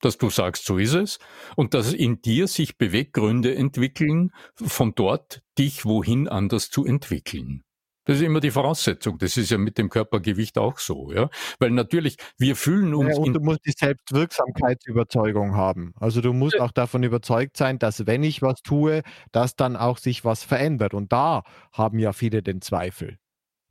dass 0.00 0.16
du 0.16 0.30
sagst, 0.30 0.64
so 0.64 0.78
ist 0.78 0.94
es, 0.94 1.18
und 1.54 1.74
dass 1.74 1.92
in 1.92 2.22
dir 2.22 2.48
sich 2.48 2.78
Beweggründe 2.78 3.54
entwickeln, 3.54 4.32
von 4.54 4.94
dort 4.94 5.42
dich 5.58 5.84
wohin 5.84 6.28
anders 6.28 6.70
zu 6.70 6.86
entwickeln. 6.86 7.62
Das 8.06 8.18
ist 8.18 8.22
immer 8.22 8.38
die 8.38 8.52
Voraussetzung. 8.52 9.18
Das 9.18 9.36
ist 9.36 9.50
ja 9.50 9.58
mit 9.58 9.78
dem 9.78 9.90
Körpergewicht 9.90 10.58
auch 10.58 10.78
so, 10.78 11.12
ja. 11.12 11.28
Weil 11.58 11.72
natürlich, 11.72 12.16
wir 12.38 12.54
fühlen 12.54 12.94
uns. 12.94 13.16
Ja, 13.16 13.22
und 13.22 13.32
du 13.32 13.40
musst 13.40 13.66
die 13.66 13.74
Selbstwirksamkeitsüberzeugung 13.76 15.56
haben. 15.56 15.92
Also 15.98 16.20
du 16.20 16.32
musst 16.32 16.60
auch 16.60 16.70
davon 16.70 17.02
überzeugt 17.02 17.56
sein, 17.56 17.80
dass 17.80 18.06
wenn 18.06 18.22
ich 18.22 18.42
was 18.42 18.62
tue, 18.62 19.02
dass 19.32 19.56
dann 19.56 19.74
auch 19.74 19.98
sich 19.98 20.24
was 20.24 20.44
verändert. 20.44 20.94
Und 20.94 21.12
da 21.12 21.42
haben 21.72 21.98
ja 21.98 22.12
viele 22.12 22.44
den 22.44 22.60
Zweifel. 22.60 23.18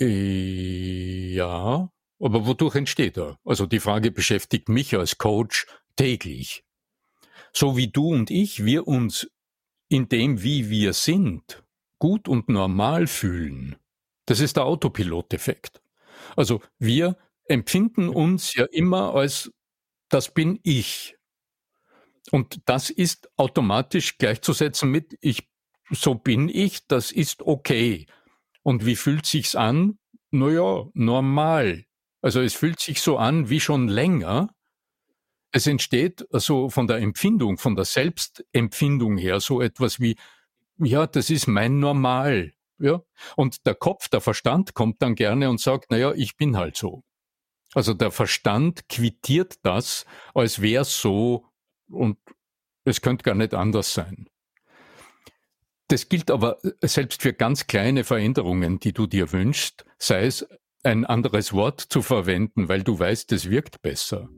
Ja, 0.02 1.90
aber 2.20 2.46
wodurch 2.46 2.76
entsteht 2.76 3.18
er? 3.18 3.40
Also 3.46 3.66
die 3.66 3.80
Frage 3.80 4.12
beschäftigt 4.12 4.68
mich 4.68 4.98
als 4.98 5.18
Coach 5.18 5.66
täglich. 5.96 6.66
So 7.54 7.78
wie 7.78 7.88
du 7.88 8.10
und 8.10 8.30
ich, 8.30 8.66
wir 8.66 8.86
uns 8.86 9.32
in 9.88 10.10
dem, 10.10 10.44
wie 10.44 10.70
wir 10.70 10.92
sind, 10.92 11.64
gut 12.00 12.28
und 12.28 12.50
normal 12.50 13.08
fühlen 13.08 13.78
das 14.26 14.40
ist 14.40 14.58
der 14.58 14.66
Autopilot-Effekt. 14.66 15.82
Also 16.36 16.62
wir 16.80 17.18
empfinden 17.48 18.10
uns 18.10 18.54
ja 18.56 18.66
immer 18.66 19.14
als, 19.16 19.52
das 20.10 20.34
bin 20.34 20.60
ich. 20.64 21.16
Und 22.32 22.62
das 22.66 22.90
ist 22.90 23.30
automatisch 23.38 24.18
gleichzusetzen 24.18 24.90
mit, 24.90 25.18
ich, 25.22 25.48
so 25.92 26.16
bin 26.16 26.50
ich, 26.50 26.88
das 26.88 27.12
ist 27.12 27.44
okay. 27.44 28.08
Und 28.64 28.86
wie 28.86 28.96
fühlt 28.96 29.26
sich's 29.28 29.56
an? 29.56 30.00
Naja, 30.32 30.88
normal. 30.94 31.86
Also 32.22 32.42
es 32.42 32.56
fühlt 32.56 32.80
sich 32.80 33.02
so 33.02 33.18
an 33.18 33.50
wie 33.50 33.60
schon 33.60 33.88
länger. 33.88 34.50
Es 35.52 35.68
entsteht 35.68 36.26
also 36.34 36.70
von 36.70 36.88
der 36.88 36.98
Empfindung, 36.98 37.60
von 37.60 37.76
der 37.76 37.86
Selbstempfindung 37.86 39.18
her 39.18 39.40
so 39.40 39.62
etwas 39.62 40.00
wie, 40.00 40.18
ja, 40.80 41.06
das 41.06 41.30
ist 41.30 41.48
mein 41.48 41.80
Normal. 41.80 42.55
Ja? 42.80 43.02
Und 43.36 43.66
der 43.66 43.76
Kopf, 43.76 44.10
der 44.10 44.22
Verstand 44.22 44.74
kommt 44.74 45.02
dann 45.02 45.16
gerne 45.16 45.50
und 45.50 45.60
sagt, 45.60 45.92
naja, 45.92 46.14
ich 46.16 46.38
bin 46.38 46.58
halt 46.58 46.78
so. 46.78 47.04
Also 47.74 47.94
der 47.94 48.12
Verstand 48.12 48.88
quittiert 48.88 49.56
das, 49.64 50.06
als 50.34 50.62
wäre 50.62 50.84
es 50.84 51.00
so 51.00 51.46
und 51.90 52.18
es 52.86 53.02
könnte 53.02 53.24
gar 53.24 53.36
nicht 53.36 53.54
anders 53.54 53.94
sein. 53.94 54.30
Das 55.88 56.10
gilt 56.10 56.32
aber 56.32 56.58
selbst 56.82 57.22
für 57.22 57.34
ganz 57.34 57.68
kleine 57.68 58.04
Veränderungen, 58.04 58.80
die 58.80 58.94
du 58.94 59.06
dir 59.06 59.32
wünschst, 59.32 59.86
sei 60.00 60.26
es 60.26 60.48
ein 60.84 61.06
anderes 61.06 61.54
Wort 61.54 61.82
zu 61.82 62.02
verwenden, 62.02 62.70
weil 62.70 62.84
du 62.84 62.98
weißt, 62.98 63.32
es 63.34 63.50
wirkt 63.50 63.82
besser. 63.82 64.30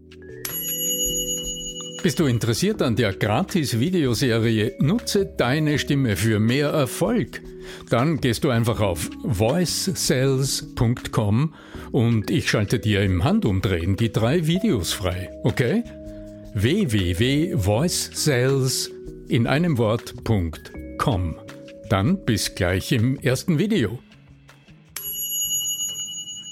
Bist 2.04 2.20
du 2.20 2.26
interessiert 2.26 2.84
an 2.84 2.96
der 2.96 3.14
Gratis-Videoserie 3.14 4.76
Nutze 4.80 5.26
deine 5.26 5.80
Stimme 5.80 6.16
für 6.16 6.40
mehr 6.40 6.70
Erfolg? 6.70 7.42
Dann 7.90 8.22
gehst 8.22 8.44
du 8.44 8.50
einfach 8.50 8.80
auf 8.80 9.10
voicesales.com 9.24 11.56
und 11.92 12.30
ich 12.30 12.48
schalte 12.50 12.78
dir 12.80 13.02
im 13.02 13.24
Handumdrehen 13.24 13.96
die 13.96 14.12
drei 14.12 14.46
Videos 14.48 14.92
frei, 14.94 15.30
okay? 15.44 15.84
www.voicesales 16.54 18.92
in 19.28 19.48
einem 19.48 19.78
Wort.com. 19.78 21.36
Dann 21.90 22.26
bis 22.26 22.56
gleich 22.56 22.92
im 22.92 23.18
ersten 23.20 23.60
Video. 23.60 24.00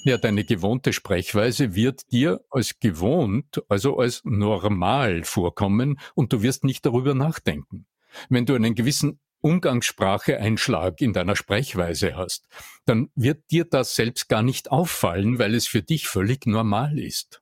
Ja, 0.05 0.19
deine 0.19 0.43
gewohnte 0.43 0.93
Sprechweise 0.93 1.73
wird 1.73 2.11
dir 2.11 2.45
als 2.51 2.79
gewohnt, 2.79 3.63
also 3.69 3.97
als 3.97 4.21
normal 4.23 5.23
vorkommen 5.23 5.99
und 6.13 6.31
du 6.31 6.43
wirst 6.43 6.63
nicht 6.63 6.85
darüber 6.85 7.15
nachdenken. 7.15 7.87
Wenn 8.29 8.45
du 8.45 8.53
einen 8.53 8.75
gewissen 8.75 9.19
Umgangssprache-Einschlag 9.41 11.01
in 11.01 11.13
deiner 11.13 11.35
Sprechweise 11.35 12.15
hast, 12.15 12.47
dann 12.85 13.09
wird 13.15 13.49
dir 13.49 13.65
das 13.65 13.95
selbst 13.95 14.29
gar 14.29 14.43
nicht 14.43 14.69
auffallen, 14.69 15.39
weil 15.39 15.55
es 15.55 15.65
für 15.67 15.81
dich 15.81 16.07
völlig 16.07 16.45
normal 16.45 16.99
ist. 16.99 17.41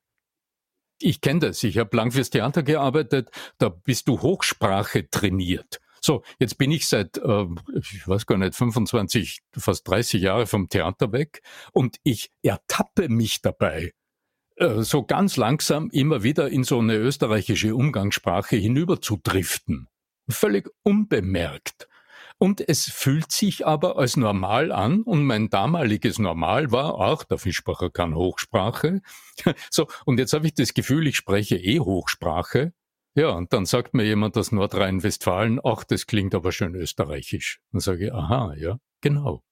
Ich 1.02 1.20
kenne 1.20 1.40
das, 1.40 1.62
ich 1.64 1.76
habe 1.76 1.94
lang 1.94 2.12
fürs 2.12 2.30
Theater 2.30 2.62
gearbeitet, 2.62 3.30
da 3.58 3.68
bist 3.68 4.08
du 4.08 4.22
Hochsprache 4.22 5.10
trainiert. 5.10 5.82
So, 6.04 6.22
jetzt 6.38 6.58
bin 6.58 6.70
ich 6.70 6.86
seit, 6.86 7.16
äh, 7.16 7.46
ich 7.80 8.06
weiß 8.06 8.26
gar 8.26 8.36
nicht, 8.36 8.54
25, 8.54 9.40
fast 9.56 9.88
30 9.88 10.20
Jahre 10.20 10.46
vom 10.46 10.68
Theater 10.68 11.12
weg 11.12 11.40
und 11.72 11.96
ich 12.02 12.30
ertappe 12.42 13.08
mich 13.08 13.40
dabei, 13.40 13.94
äh, 14.56 14.82
so 14.82 15.04
ganz 15.04 15.38
langsam 15.38 15.88
immer 15.88 16.22
wieder 16.22 16.50
in 16.50 16.62
so 16.62 16.78
eine 16.78 16.96
österreichische 16.96 17.74
Umgangssprache 17.74 18.56
hinüber 18.56 19.00
zu 19.00 19.18
driften. 19.22 19.88
Völlig 20.28 20.68
unbemerkt. 20.82 21.88
Und 22.36 22.68
es 22.68 22.84
fühlt 22.84 23.32
sich 23.32 23.66
aber 23.66 23.96
als 23.96 24.18
normal 24.18 24.72
an 24.72 25.04
und 25.04 25.24
mein 25.24 25.48
damaliges 25.48 26.18
Normal 26.18 26.70
war 26.70 26.96
auch, 26.96 27.24
der 27.24 27.38
Fischbacher 27.38 27.88
kann 27.88 28.14
Hochsprache. 28.14 29.00
So, 29.70 29.86
und 30.04 30.18
jetzt 30.18 30.34
habe 30.34 30.46
ich 30.48 30.52
das 30.52 30.74
Gefühl, 30.74 31.06
ich 31.06 31.16
spreche 31.16 31.56
eh 31.56 31.80
Hochsprache 31.80 32.74
ja, 33.14 33.30
und 33.30 33.52
dann 33.52 33.66
sagt 33.66 33.94
mir 33.94 34.04
jemand 34.04 34.36
aus 34.36 34.52
Nordrhein-Westfalen, 34.52 35.60
ach, 35.64 35.84
das 35.84 36.06
klingt 36.06 36.34
aber 36.34 36.52
schön 36.52 36.74
österreichisch. 36.74 37.60
Dann 37.72 37.80
sage 37.80 38.06
ich, 38.06 38.12
aha, 38.12 38.54
ja, 38.56 38.78
genau. 39.00 39.42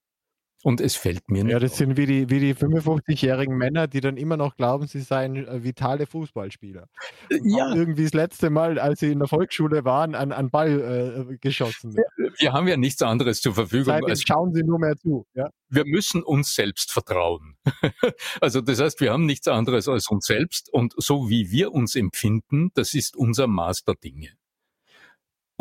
Und 0.62 0.81
es 0.81 0.94
fällt 0.94 1.29
mir 1.29 1.42
nicht. 1.42 1.53
Ja, 1.53 1.59
das 1.59 1.77
sind 1.77 1.96
wie 1.96 2.07
die, 2.07 2.31
wie 2.31 2.38
die 2.38 2.55
55-jährigen 2.55 3.57
Männer, 3.57 3.88
die 3.88 4.01
dann 4.01 4.16
immer 4.16 4.37
noch 4.37 4.57
glauben, 4.57 4.87
sie 4.87 5.01
seien 5.01 5.37
äh, 5.37 5.64
vitale 5.64 6.07
Fußballspieler. 6.07 6.87
Äh, 7.31 7.40
und 7.40 7.57
ja. 7.57 7.75
Irgendwie 7.75 8.05
das 8.05 8.14
letzte 8.14 8.48
Mal, 8.48 8.79
als 8.79 9.01
sie 9.01 9.11
in 9.11 9.18
der 9.18 9.29
Volksschule 9.29 9.85
waren, 9.85 10.14
an, 10.14 10.31
an 10.31 10.51
Ball 10.51 11.29
äh, 11.31 11.37
geschossen. 11.38 11.96
Wir 12.38 12.53
haben 12.53 12.68
ja 12.68 12.77
nichts 12.77 13.03
anderes 13.03 13.40
zur 13.40 13.55
Verfügung. 13.55 13.87
Seitdem 13.87 14.11
als 14.11 14.22
schauen 14.22 14.53
sie 14.55 14.62
nur 14.62 14.79
mehr 14.79 14.96
zu. 14.96 15.27
Ja? 15.35 15.51
Wir 15.68 15.85
müssen 15.85 16.22
uns 16.22 16.55
selbst 16.55 16.92
vertrauen. 16.92 17.57
also 18.40 18.61
das 18.61 18.81
heißt, 18.81 19.01
wir 19.01 19.12
haben 19.12 19.27
nichts 19.27 19.48
anderes 19.48 19.88
als 19.88 20.09
uns 20.09 20.27
selbst 20.27 20.72
und 20.72 20.94
so 20.96 21.29
wie 21.29 21.51
wir 21.51 21.72
uns 21.72 21.96
empfinden, 21.96 22.70
das 22.75 22.94
ist 22.94 23.16
unser 23.16 23.48
Maß 23.48 23.83
der 23.85 23.96
Dinge. 23.96 24.29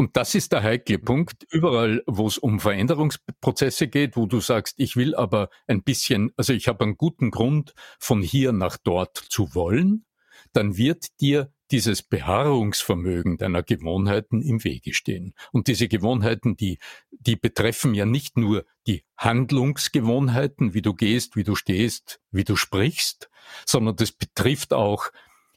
Und 0.02 0.18
das 0.18 0.34
ist 0.34 0.52
der 0.52 0.64
heikle 0.64 0.98
Punkt. 0.98 1.46
Überall, 1.52 2.02
wo 2.08 2.26
es 2.26 2.40
um 2.40 2.60
Veränderungsprozesse 2.60 3.88
geht, 3.88 4.18
wo 4.18 4.26
du 4.26 4.40
sagst, 4.40 4.74
ich 4.80 4.96
will 4.96 5.14
aber 5.14 5.52
ein 5.68 5.84
bisschen, 5.84 6.32
also 6.38 6.54
ich 6.54 6.68
habe 6.68 6.86
einen 6.86 6.98
guten 6.98 7.30
Grund, 7.30 7.76
von 8.00 8.24
hier 8.24 8.52
nach 8.52 8.78
dort 8.78 9.16
zu 9.16 9.54
wollen, 9.54 10.08
dann 10.54 10.76
wird 10.76 11.22
dir 11.22 11.54
dieses 11.70 12.02
Beharrungsvermögen 12.02 13.38
deiner 13.38 13.62
Gewohnheiten 13.62 14.42
im 14.42 14.64
Wege 14.64 14.96
stehen. 14.96 15.36
Und 15.52 15.68
diese 15.68 15.88
Gewohnheiten, 15.88 16.58
die, 16.58 16.80
die 17.12 17.36
betreffen 17.36 17.94
ja 17.94 18.08
nicht 18.08 18.38
nur 18.38 18.66
die 18.88 19.04
Handlungsgewohnheiten, 19.18 20.74
wie 20.74 20.82
du 20.82 20.96
gehst, 20.96 21.36
wie 21.36 21.44
du 21.44 21.54
stehst, 21.54 22.20
wie 22.32 22.44
du 22.44 22.56
sprichst, 22.56 23.30
sondern 23.68 23.98
das 23.98 24.12
betrifft 24.12 24.74
auch, 24.74 25.12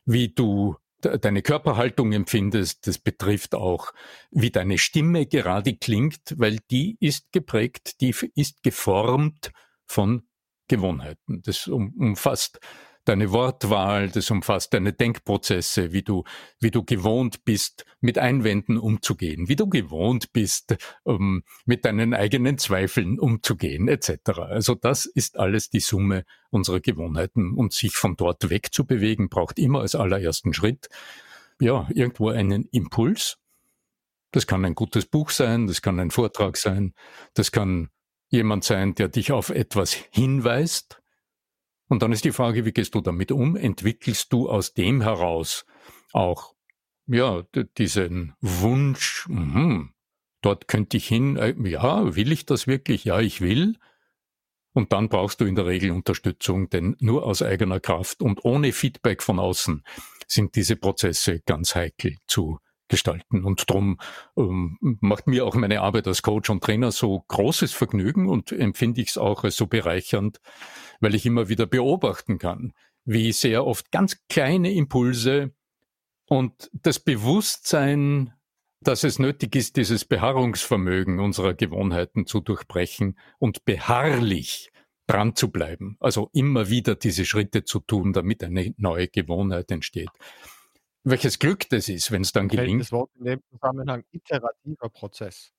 wie 0.05 0.29
du 0.29 0.77
deine 1.05 1.43
Körperhaltung 1.43 2.13
empfindest. 2.13 2.87
Das 2.87 2.99
betrifft 2.99 3.55
auch, 3.55 3.93
wie 4.31 4.51
deine 4.51 4.79
Stimme 4.79 5.27
gerade 5.27 5.77
klingt, 5.77 6.35
weil 6.37 6.59
die 6.71 6.97
ist 7.01 7.33
geprägt, 7.33 8.01
die 8.01 8.15
ist 8.35 8.63
geformt 8.63 9.53
von 9.87 10.23
Gewohnheiten. 10.69 11.43
Das 11.43 11.67
umfasst 11.67 12.61
deine 13.05 13.33
Wortwahl, 13.33 14.09
das 14.09 14.31
umfasst 14.31 14.75
deine 14.75 14.93
Denkprozesse, 14.93 15.93
wie 15.93 16.03
du, 16.03 16.25
wie 16.61 16.71
du 16.71 16.85
gewohnt 16.85 17.45
bist, 17.45 17.85
mit 18.01 18.19
Einwänden 18.19 18.79
umzugehen, 18.79 19.49
wie 19.49 19.57
du 19.57 19.69
gewohnt 19.69 20.33
bist, 20.33 20.77
um, 21.03 21.43
mit 21.65 21.85
deinen 21.85 22.15
eigenen 22.15 22.59
Zweifeln 22.59 23.19
umzugehen, 23.19 23.89
etc. 23.89 24.39
Also 24.39 24.75
das 24.75 25.07
ist 25.07 25.39
alles 25.39 25.71
die 25.71 25.81
Summe 25.81 26.25
unserer 26.51 26.81
Gewohnheiten 26.81 27.55
und 27.55 27.73
sich 27.73 27.97
von 27.97 28.17
dort 28.17 28.49
wegzubewegen 28.51 29.29
braucht 29.29 29.59
immer 29.59 29.81
als 29.81 29.95
allerersten 29.95 30.55
Schritt, 30.55 30.89
ja, 31.61 31.89
irgendwo 31.95 32.31
einen 32.31 32.65
Impuls. 32.73 33.39
Das 34.33 34.47
kann 34.47 34.65
ein 34.65 34.75
gutes 34.75 35.07
Buch 35.07 35.31
sein, 35.31 35.67
das 35.67 35.81
kann 35.81 36.01
ein 36.01 36.11
Vortrag 36.11 36.57
sein, 36.57 36.95
das 37.35 37.53
kann 37.53 37.91
jemand 38.29 38.65
sein, 38.65 38.95
der 38.95 39.09
dich 39.09 39.31
auf 39.31 39.51
etwas 39.51 39.97
hinweist, 40.11 41.01
und 41.89 42.03
dann 42.03 42.13
ist 42.13 42.25
die 42.25 42.33
Frage, 42.33 42.65
wie 42.65 42.73
gehst 42.73 42.95
du 42.95 43.01
damit 43.01 43.31
um? 43.31 43.57
Entwickelst 43.57 44.33
du 44.33 44.49
aus 44.49 44.75
dem 44.75 45.03
heraus 45.03 45.67
auch, 46.13 46.55
ja, 47.07 47.45
diesen 47.77 48.35
Wunsch, 48.41 49.27
mh, 49.29 49.91
dort 50.41 50.69
könnte 50.69 50.97
ich 50.97 51.07
hin, 51.07 51.37
äh, 51.37 51.55
ja, 51.69 52.17
will 52.17 52.33
ich 52.33 52.47
das 52.47 52.67
wirklich? 52.67 53.05
Ja, 53.05 53.21
ich 53.21 53.41
will. 53.41 53.77
Und 54.73 54.93
dann 54.93 55.09
brauchst 55.09 55.41
du 55.41 55.45
in 55.45 55.55
der 55.55 55.67
Regel 55.67 55.91
Unterstützung, 55.91 56.69
denn 56.69 56.97
nur 56.99 57.27
aus 57.27 57.43
eigener 57.43 57.79
Kraft 57.79 58.23
und 58.23 58.45
ohne 58.45 58.73
Feedback 58.73 59.23
von 59.23 59.39
außen 59.39 59.85
sind 60.27 60.57
diese 60.57 60.77
Prozesse 60.77 61.41
ganz 61.41 61.75
heikel 61.75 62.17
zu 62.27 62.59
gestalten. 62.95 63.45
Und 63.45 63.69
darum 63.69 63.99
ähm, 64.37 64.79
macht 64.81 65.27
mir 65.27 65.45
auch 65.45 65.57
meine 65.57 65.81
Arbeit 65.81 66.07
als 66.07 66.23
Coach 66.23 66.49
und 66.49 66.63
Trainer 66.63 66.93
so 66.93 67.25
großes 67.27 67.73
Vergnügen 67.73 68.29
und 68.29 68.53
empfinde 68.53 69.01
ich 69.01 69.09
es 69.09 69.19
auch 69.19 69.43
als 69.43 69.57
so 69.57 69.67
bereichernd, 69.67 70.41
weil 71.01 71.17
ich 71.17 71.27
immer 71.27 71.49
wieder 71.49 71.67
beobachten 71.67 72.39
kann, 72.39 72.73
wie 73.05 73.33
sehr 73.33 73.67
oft 73.67 73.91
ganz 73.91 74.25
kleine 74.29 74.73
Impulse 74.73 75.53
und 76.29 76.71
das 76.73 77.01
Bewusstsein, 77.01 78.33
dass 78.81 79.03
es 79.03 79.19
nötig 79.19 79.57
ist, 79.57 79.77
dieses 79.77 80.05
Beharrungsvermögen 80.05 81.19
unserer 81.19 81.55
Gewohnheiten 81.55 82.27
zu 82.27 82.41
durchbrechen 82.41 83.19
und 83.41 83.65
beharrlich 83.65 84.71
dran 85.09 85.35
zu 85.35 85.51
bleiben. 85.51 85.97
Also 85.99 86.31
immer 86.33 86.71
wieder 86.71 86.95
diese 86.95 87.25
Schritte 87.25 87.65
zu 87.65 87.81
tun, 87.81 88.13
damit 88.13 88.45
eine 88.45 88.73
neue 88.79 89.09
Gewohnheit 89.09 89.73
entsteht 89.73 90.11
welches 91.05 91.39
Glück 91.39 91.69
das 91.69 91.89
ist, 91.89 92.11
wenn 92.11 92.23
es 92.23 92.33
dann 92.33 92.49
gelingt. 92.49 92.81
Das 92.81 92.93
Wort 92.93 93.11
in 93.19 93.25
dem 93.25 93.41
Zusammenhang 93.51 94.05
iterativer 94.11 94.89
Prozess. 94.89 95.53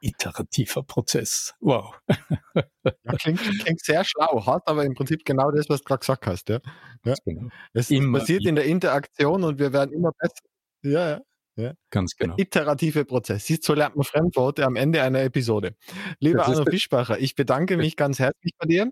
Iterativer 0.00 0.82
Prozess. 0.82 1.54
Wow. 1.60 1.98
Ja, 3.04 3.12
klingt, 3.18 3.40
klingt, 3.40 3.80
sehr 3.80 4.02
schlau, 4.04 4.46
hat 4.46 4.66
aber 4.66 4.84
im 4.84 4.94
Prinzip 4.94 5.24
genau 5.24 5.50
das, 5.50 5.68
was 5.68 5.80
du 5.80 5.84
gerade 5.84 6.00
gesagt 6.00 6.26
hast. 6.26 6.48
Ja? 6.48 6.60
ja. 7.04 7.14
Genau. 7.24 7.48
Es 7.74 7.90
immer 7.90 8.18
passiert 8.18 8.46
in 8.46 8.54
der 8.54 8.64
Interaktion 8.64 9.44
und 9.44 9.58
wir 9.58 9.72
werden 9.72 9.92
immer 9.92 10.12
besser. 10.18 10.42
Ja, 10.82 11.10
ja. 11.10 11.20
Ja. 11.56 11.74
Ganz 11.90 12.16
genau. 12.16 12.36
Der 12.36 12.46
iterative 12.46 13.04
Prozess. 13.04 13.46
Siehst, 13.46 13.64
so 13.64 13.74
lernt 13.74 13.96
man 13.96 14.04
Fremdworte 14.04 14.64
am 14.64 14.76
Ende 14.76 15.02
einer 15.02 15.20
Episode. 15.20 15.76
Lieber 16.18 16.46
Arno 16.46 16.64
Fischbacher, 16.64 17.18
ich 17.18 17.34
bedanke 17.34 17.76
mich 17.76 17.96
ganz 17.96 18.18
herzlich 18.18 18.52
bei 18.58 18.66
dir. 18.66 18.90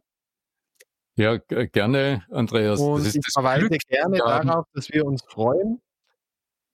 Ja, 1.18 1.36
gerne, 1.36 2.22
Andreas. 2.30 2.78
Und 2.78 3.04
ich 3.04 3.20
verweise 3.32 3.68
Glück 3.68 3.80
gerne 3.88 4.18
darauf, 4.18 4.66
dass 4.72 4.88
wir 4.90 5.04
uns 5.04 5.20
freuen 5.26 5.80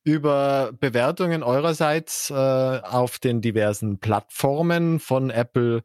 über 0.04 0.72
Bewertungen 0.78 1.42
eurerseits 1.42 2.28
äh, 2.28 2.34
auf 2.34 3.18
den 3.18 3.40
diversen 3.40 4.00
Plattformen 4.00 5.00
von 5.00 5.30
Apple 5.30 5.82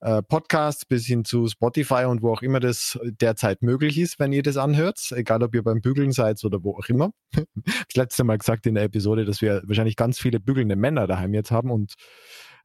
äh, 0.00 0.20
Podcasts 0.20 0.84
bis 0.84 1.06
hin 1.06 1.24
zu 1.24 1.46
Spotify 1.46 2.06
und 2.06 2.22
wo 2.22 2.32
auch 2.32 2.42
immer 2.42 2.58
das 2.58 2.98
derzeit 3.04 3.62
möglich 3.62 3.96
ist, 3.98 4.18
wenn 4.18 4.32
ihr 4.32 4.42
das 4.42 4.56
anhört, 4.56 4.98
egal 5.12 5.44
ob 5.44 5.54
ihr 5.54 5.62
beim 5.62 5.80
Bügeln 5.80 6.10
seid 6.10 6.42
oder 6.42 6.64
wo 6.64 6.72
auch 6.72 6.88
immer. 6.88 7.12
das 7.54 7.94
letzte 7.94 8.24
Mal 8.24 8.36
gesagt 8.36 8.66
in 8.66 8.74
der 8.74 8.82
Episode, 8.82 9.24
dass 9.24 9.40
wir 9.42 9.62
wahrscheinlich 9.64 9.94
ganz 9.94 10.18
viele 10.18 10.40
bügelnde 10.40 10.74
Männer 10.74 11.06
daheim 11.06 11.34
jetzt 11.34 11.52
haben 11.52 11.70
und 11.70 11.94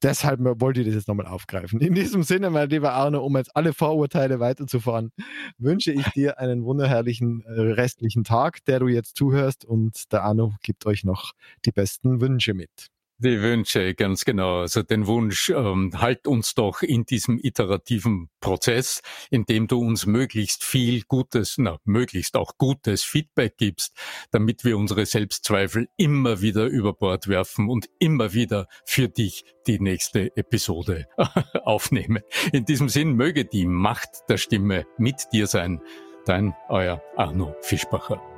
Deshalb 0.03 0.39
wollte 0.61 0.81
ich 0.81 0.87
das 0.87 0.95
jetzt 0.95 1.07
nochmal 1.07 1.25
aufgreifen. 1.25 1.79
In 1.79 1.93
diesem 1.93 2.23
Sinne, 2.23 2.49
mein 2.49 2.69
lieber 2.69 2.93
Arno, 2.93 3.23
um 3.25 3.35
jetzt 3.35 3.55
alle 3.55 3.73
Vorurteile 3.73 4.39
weiterzufahren, 4.39 5.11
wünsche 5.57 5.91
ich 5.91 6.05
dir 6.11 6.39
einen 6.39 6.63
wunderherrlichen 6.63 7.43
äh, 7.45 7.51
restlichen 7.51 8.23
Tag, 8.23 8.63
der 8.65 8.79
du 8.79 8.87
jetzt 8.87 9.15
zuhörst 9.15 9.65
und 9.65 10.11
der 10.11 10.23
Arno 10.23 10.53
gibt 10.61 10.85
euch 10.85 11.03
noch 11.03 11.33
die 11.65 11.71
besten 11.71 12.21
Wünsche 12.21 12.53
mit. 12.53 12.89
Die 13.19 13.41
Wünsche, 13.41 13.95
ganz 13.95 14.25
genau. 14.25 14.59
Also 14.59 14.83
den 14.83 15.07
Wunsch, 15.07 15.49
ähm, 15.49 15.91
halt 15.95 16.27
uns 16.27 16.53
doch 16.53 16.83
in 16.83 17.03
diesem 17.03 17.39
iterativen 17.41 18.29
Prozess, 18.41 19.01
in 19.31 19.45
dem 19.45 19.67
du 19.67 19.79
uns 19.79 20.05
möglichst 20.05 20.63
viel 20.63 21.01
Gutes, 21.07 21.55
na, 21.57 21.79
möglichst 21.83 22.37
auch 22.37 22.59
gutes 22.59 23.03
Feedback 23.03 23.57
gibst, 23.57 23.97
damit 24.29 24.63
wir 24.65 24.77
unsere 24.77 25.07
Selbstzweifel 25.07 25.87
immer 25.97 26.41
wieder 26.41 26.67
über 26.67 26.93
Bord 26.93 27.27
werfen 27.27 27.69
und 27.69 27.89
immer 27.97 28.33
wieder 28.33 28.67
für 28.85 29.09
dich 29.09 29.45
die 29.65 29.79
nächste 29.79 30.37
Episode 30.37 31.07
aufnehmen. 31.63 32.21
In 32.53 32.65
diesem 32.65 32.87
Sinn 32.87 33.13
möge 33.13 33.45
die 33.45 33.65
Macht 33.65 34.29
der 34.29 34.37
Stimme 34.37 34.85
mit 34.99 35.33
dir 35.33 35.47
sein. 35.47 35.81
Dein, 36.27 36.53
euer 36.69 37.01
Arno 37.15 37.55
Fischbacher. 37.61 38.36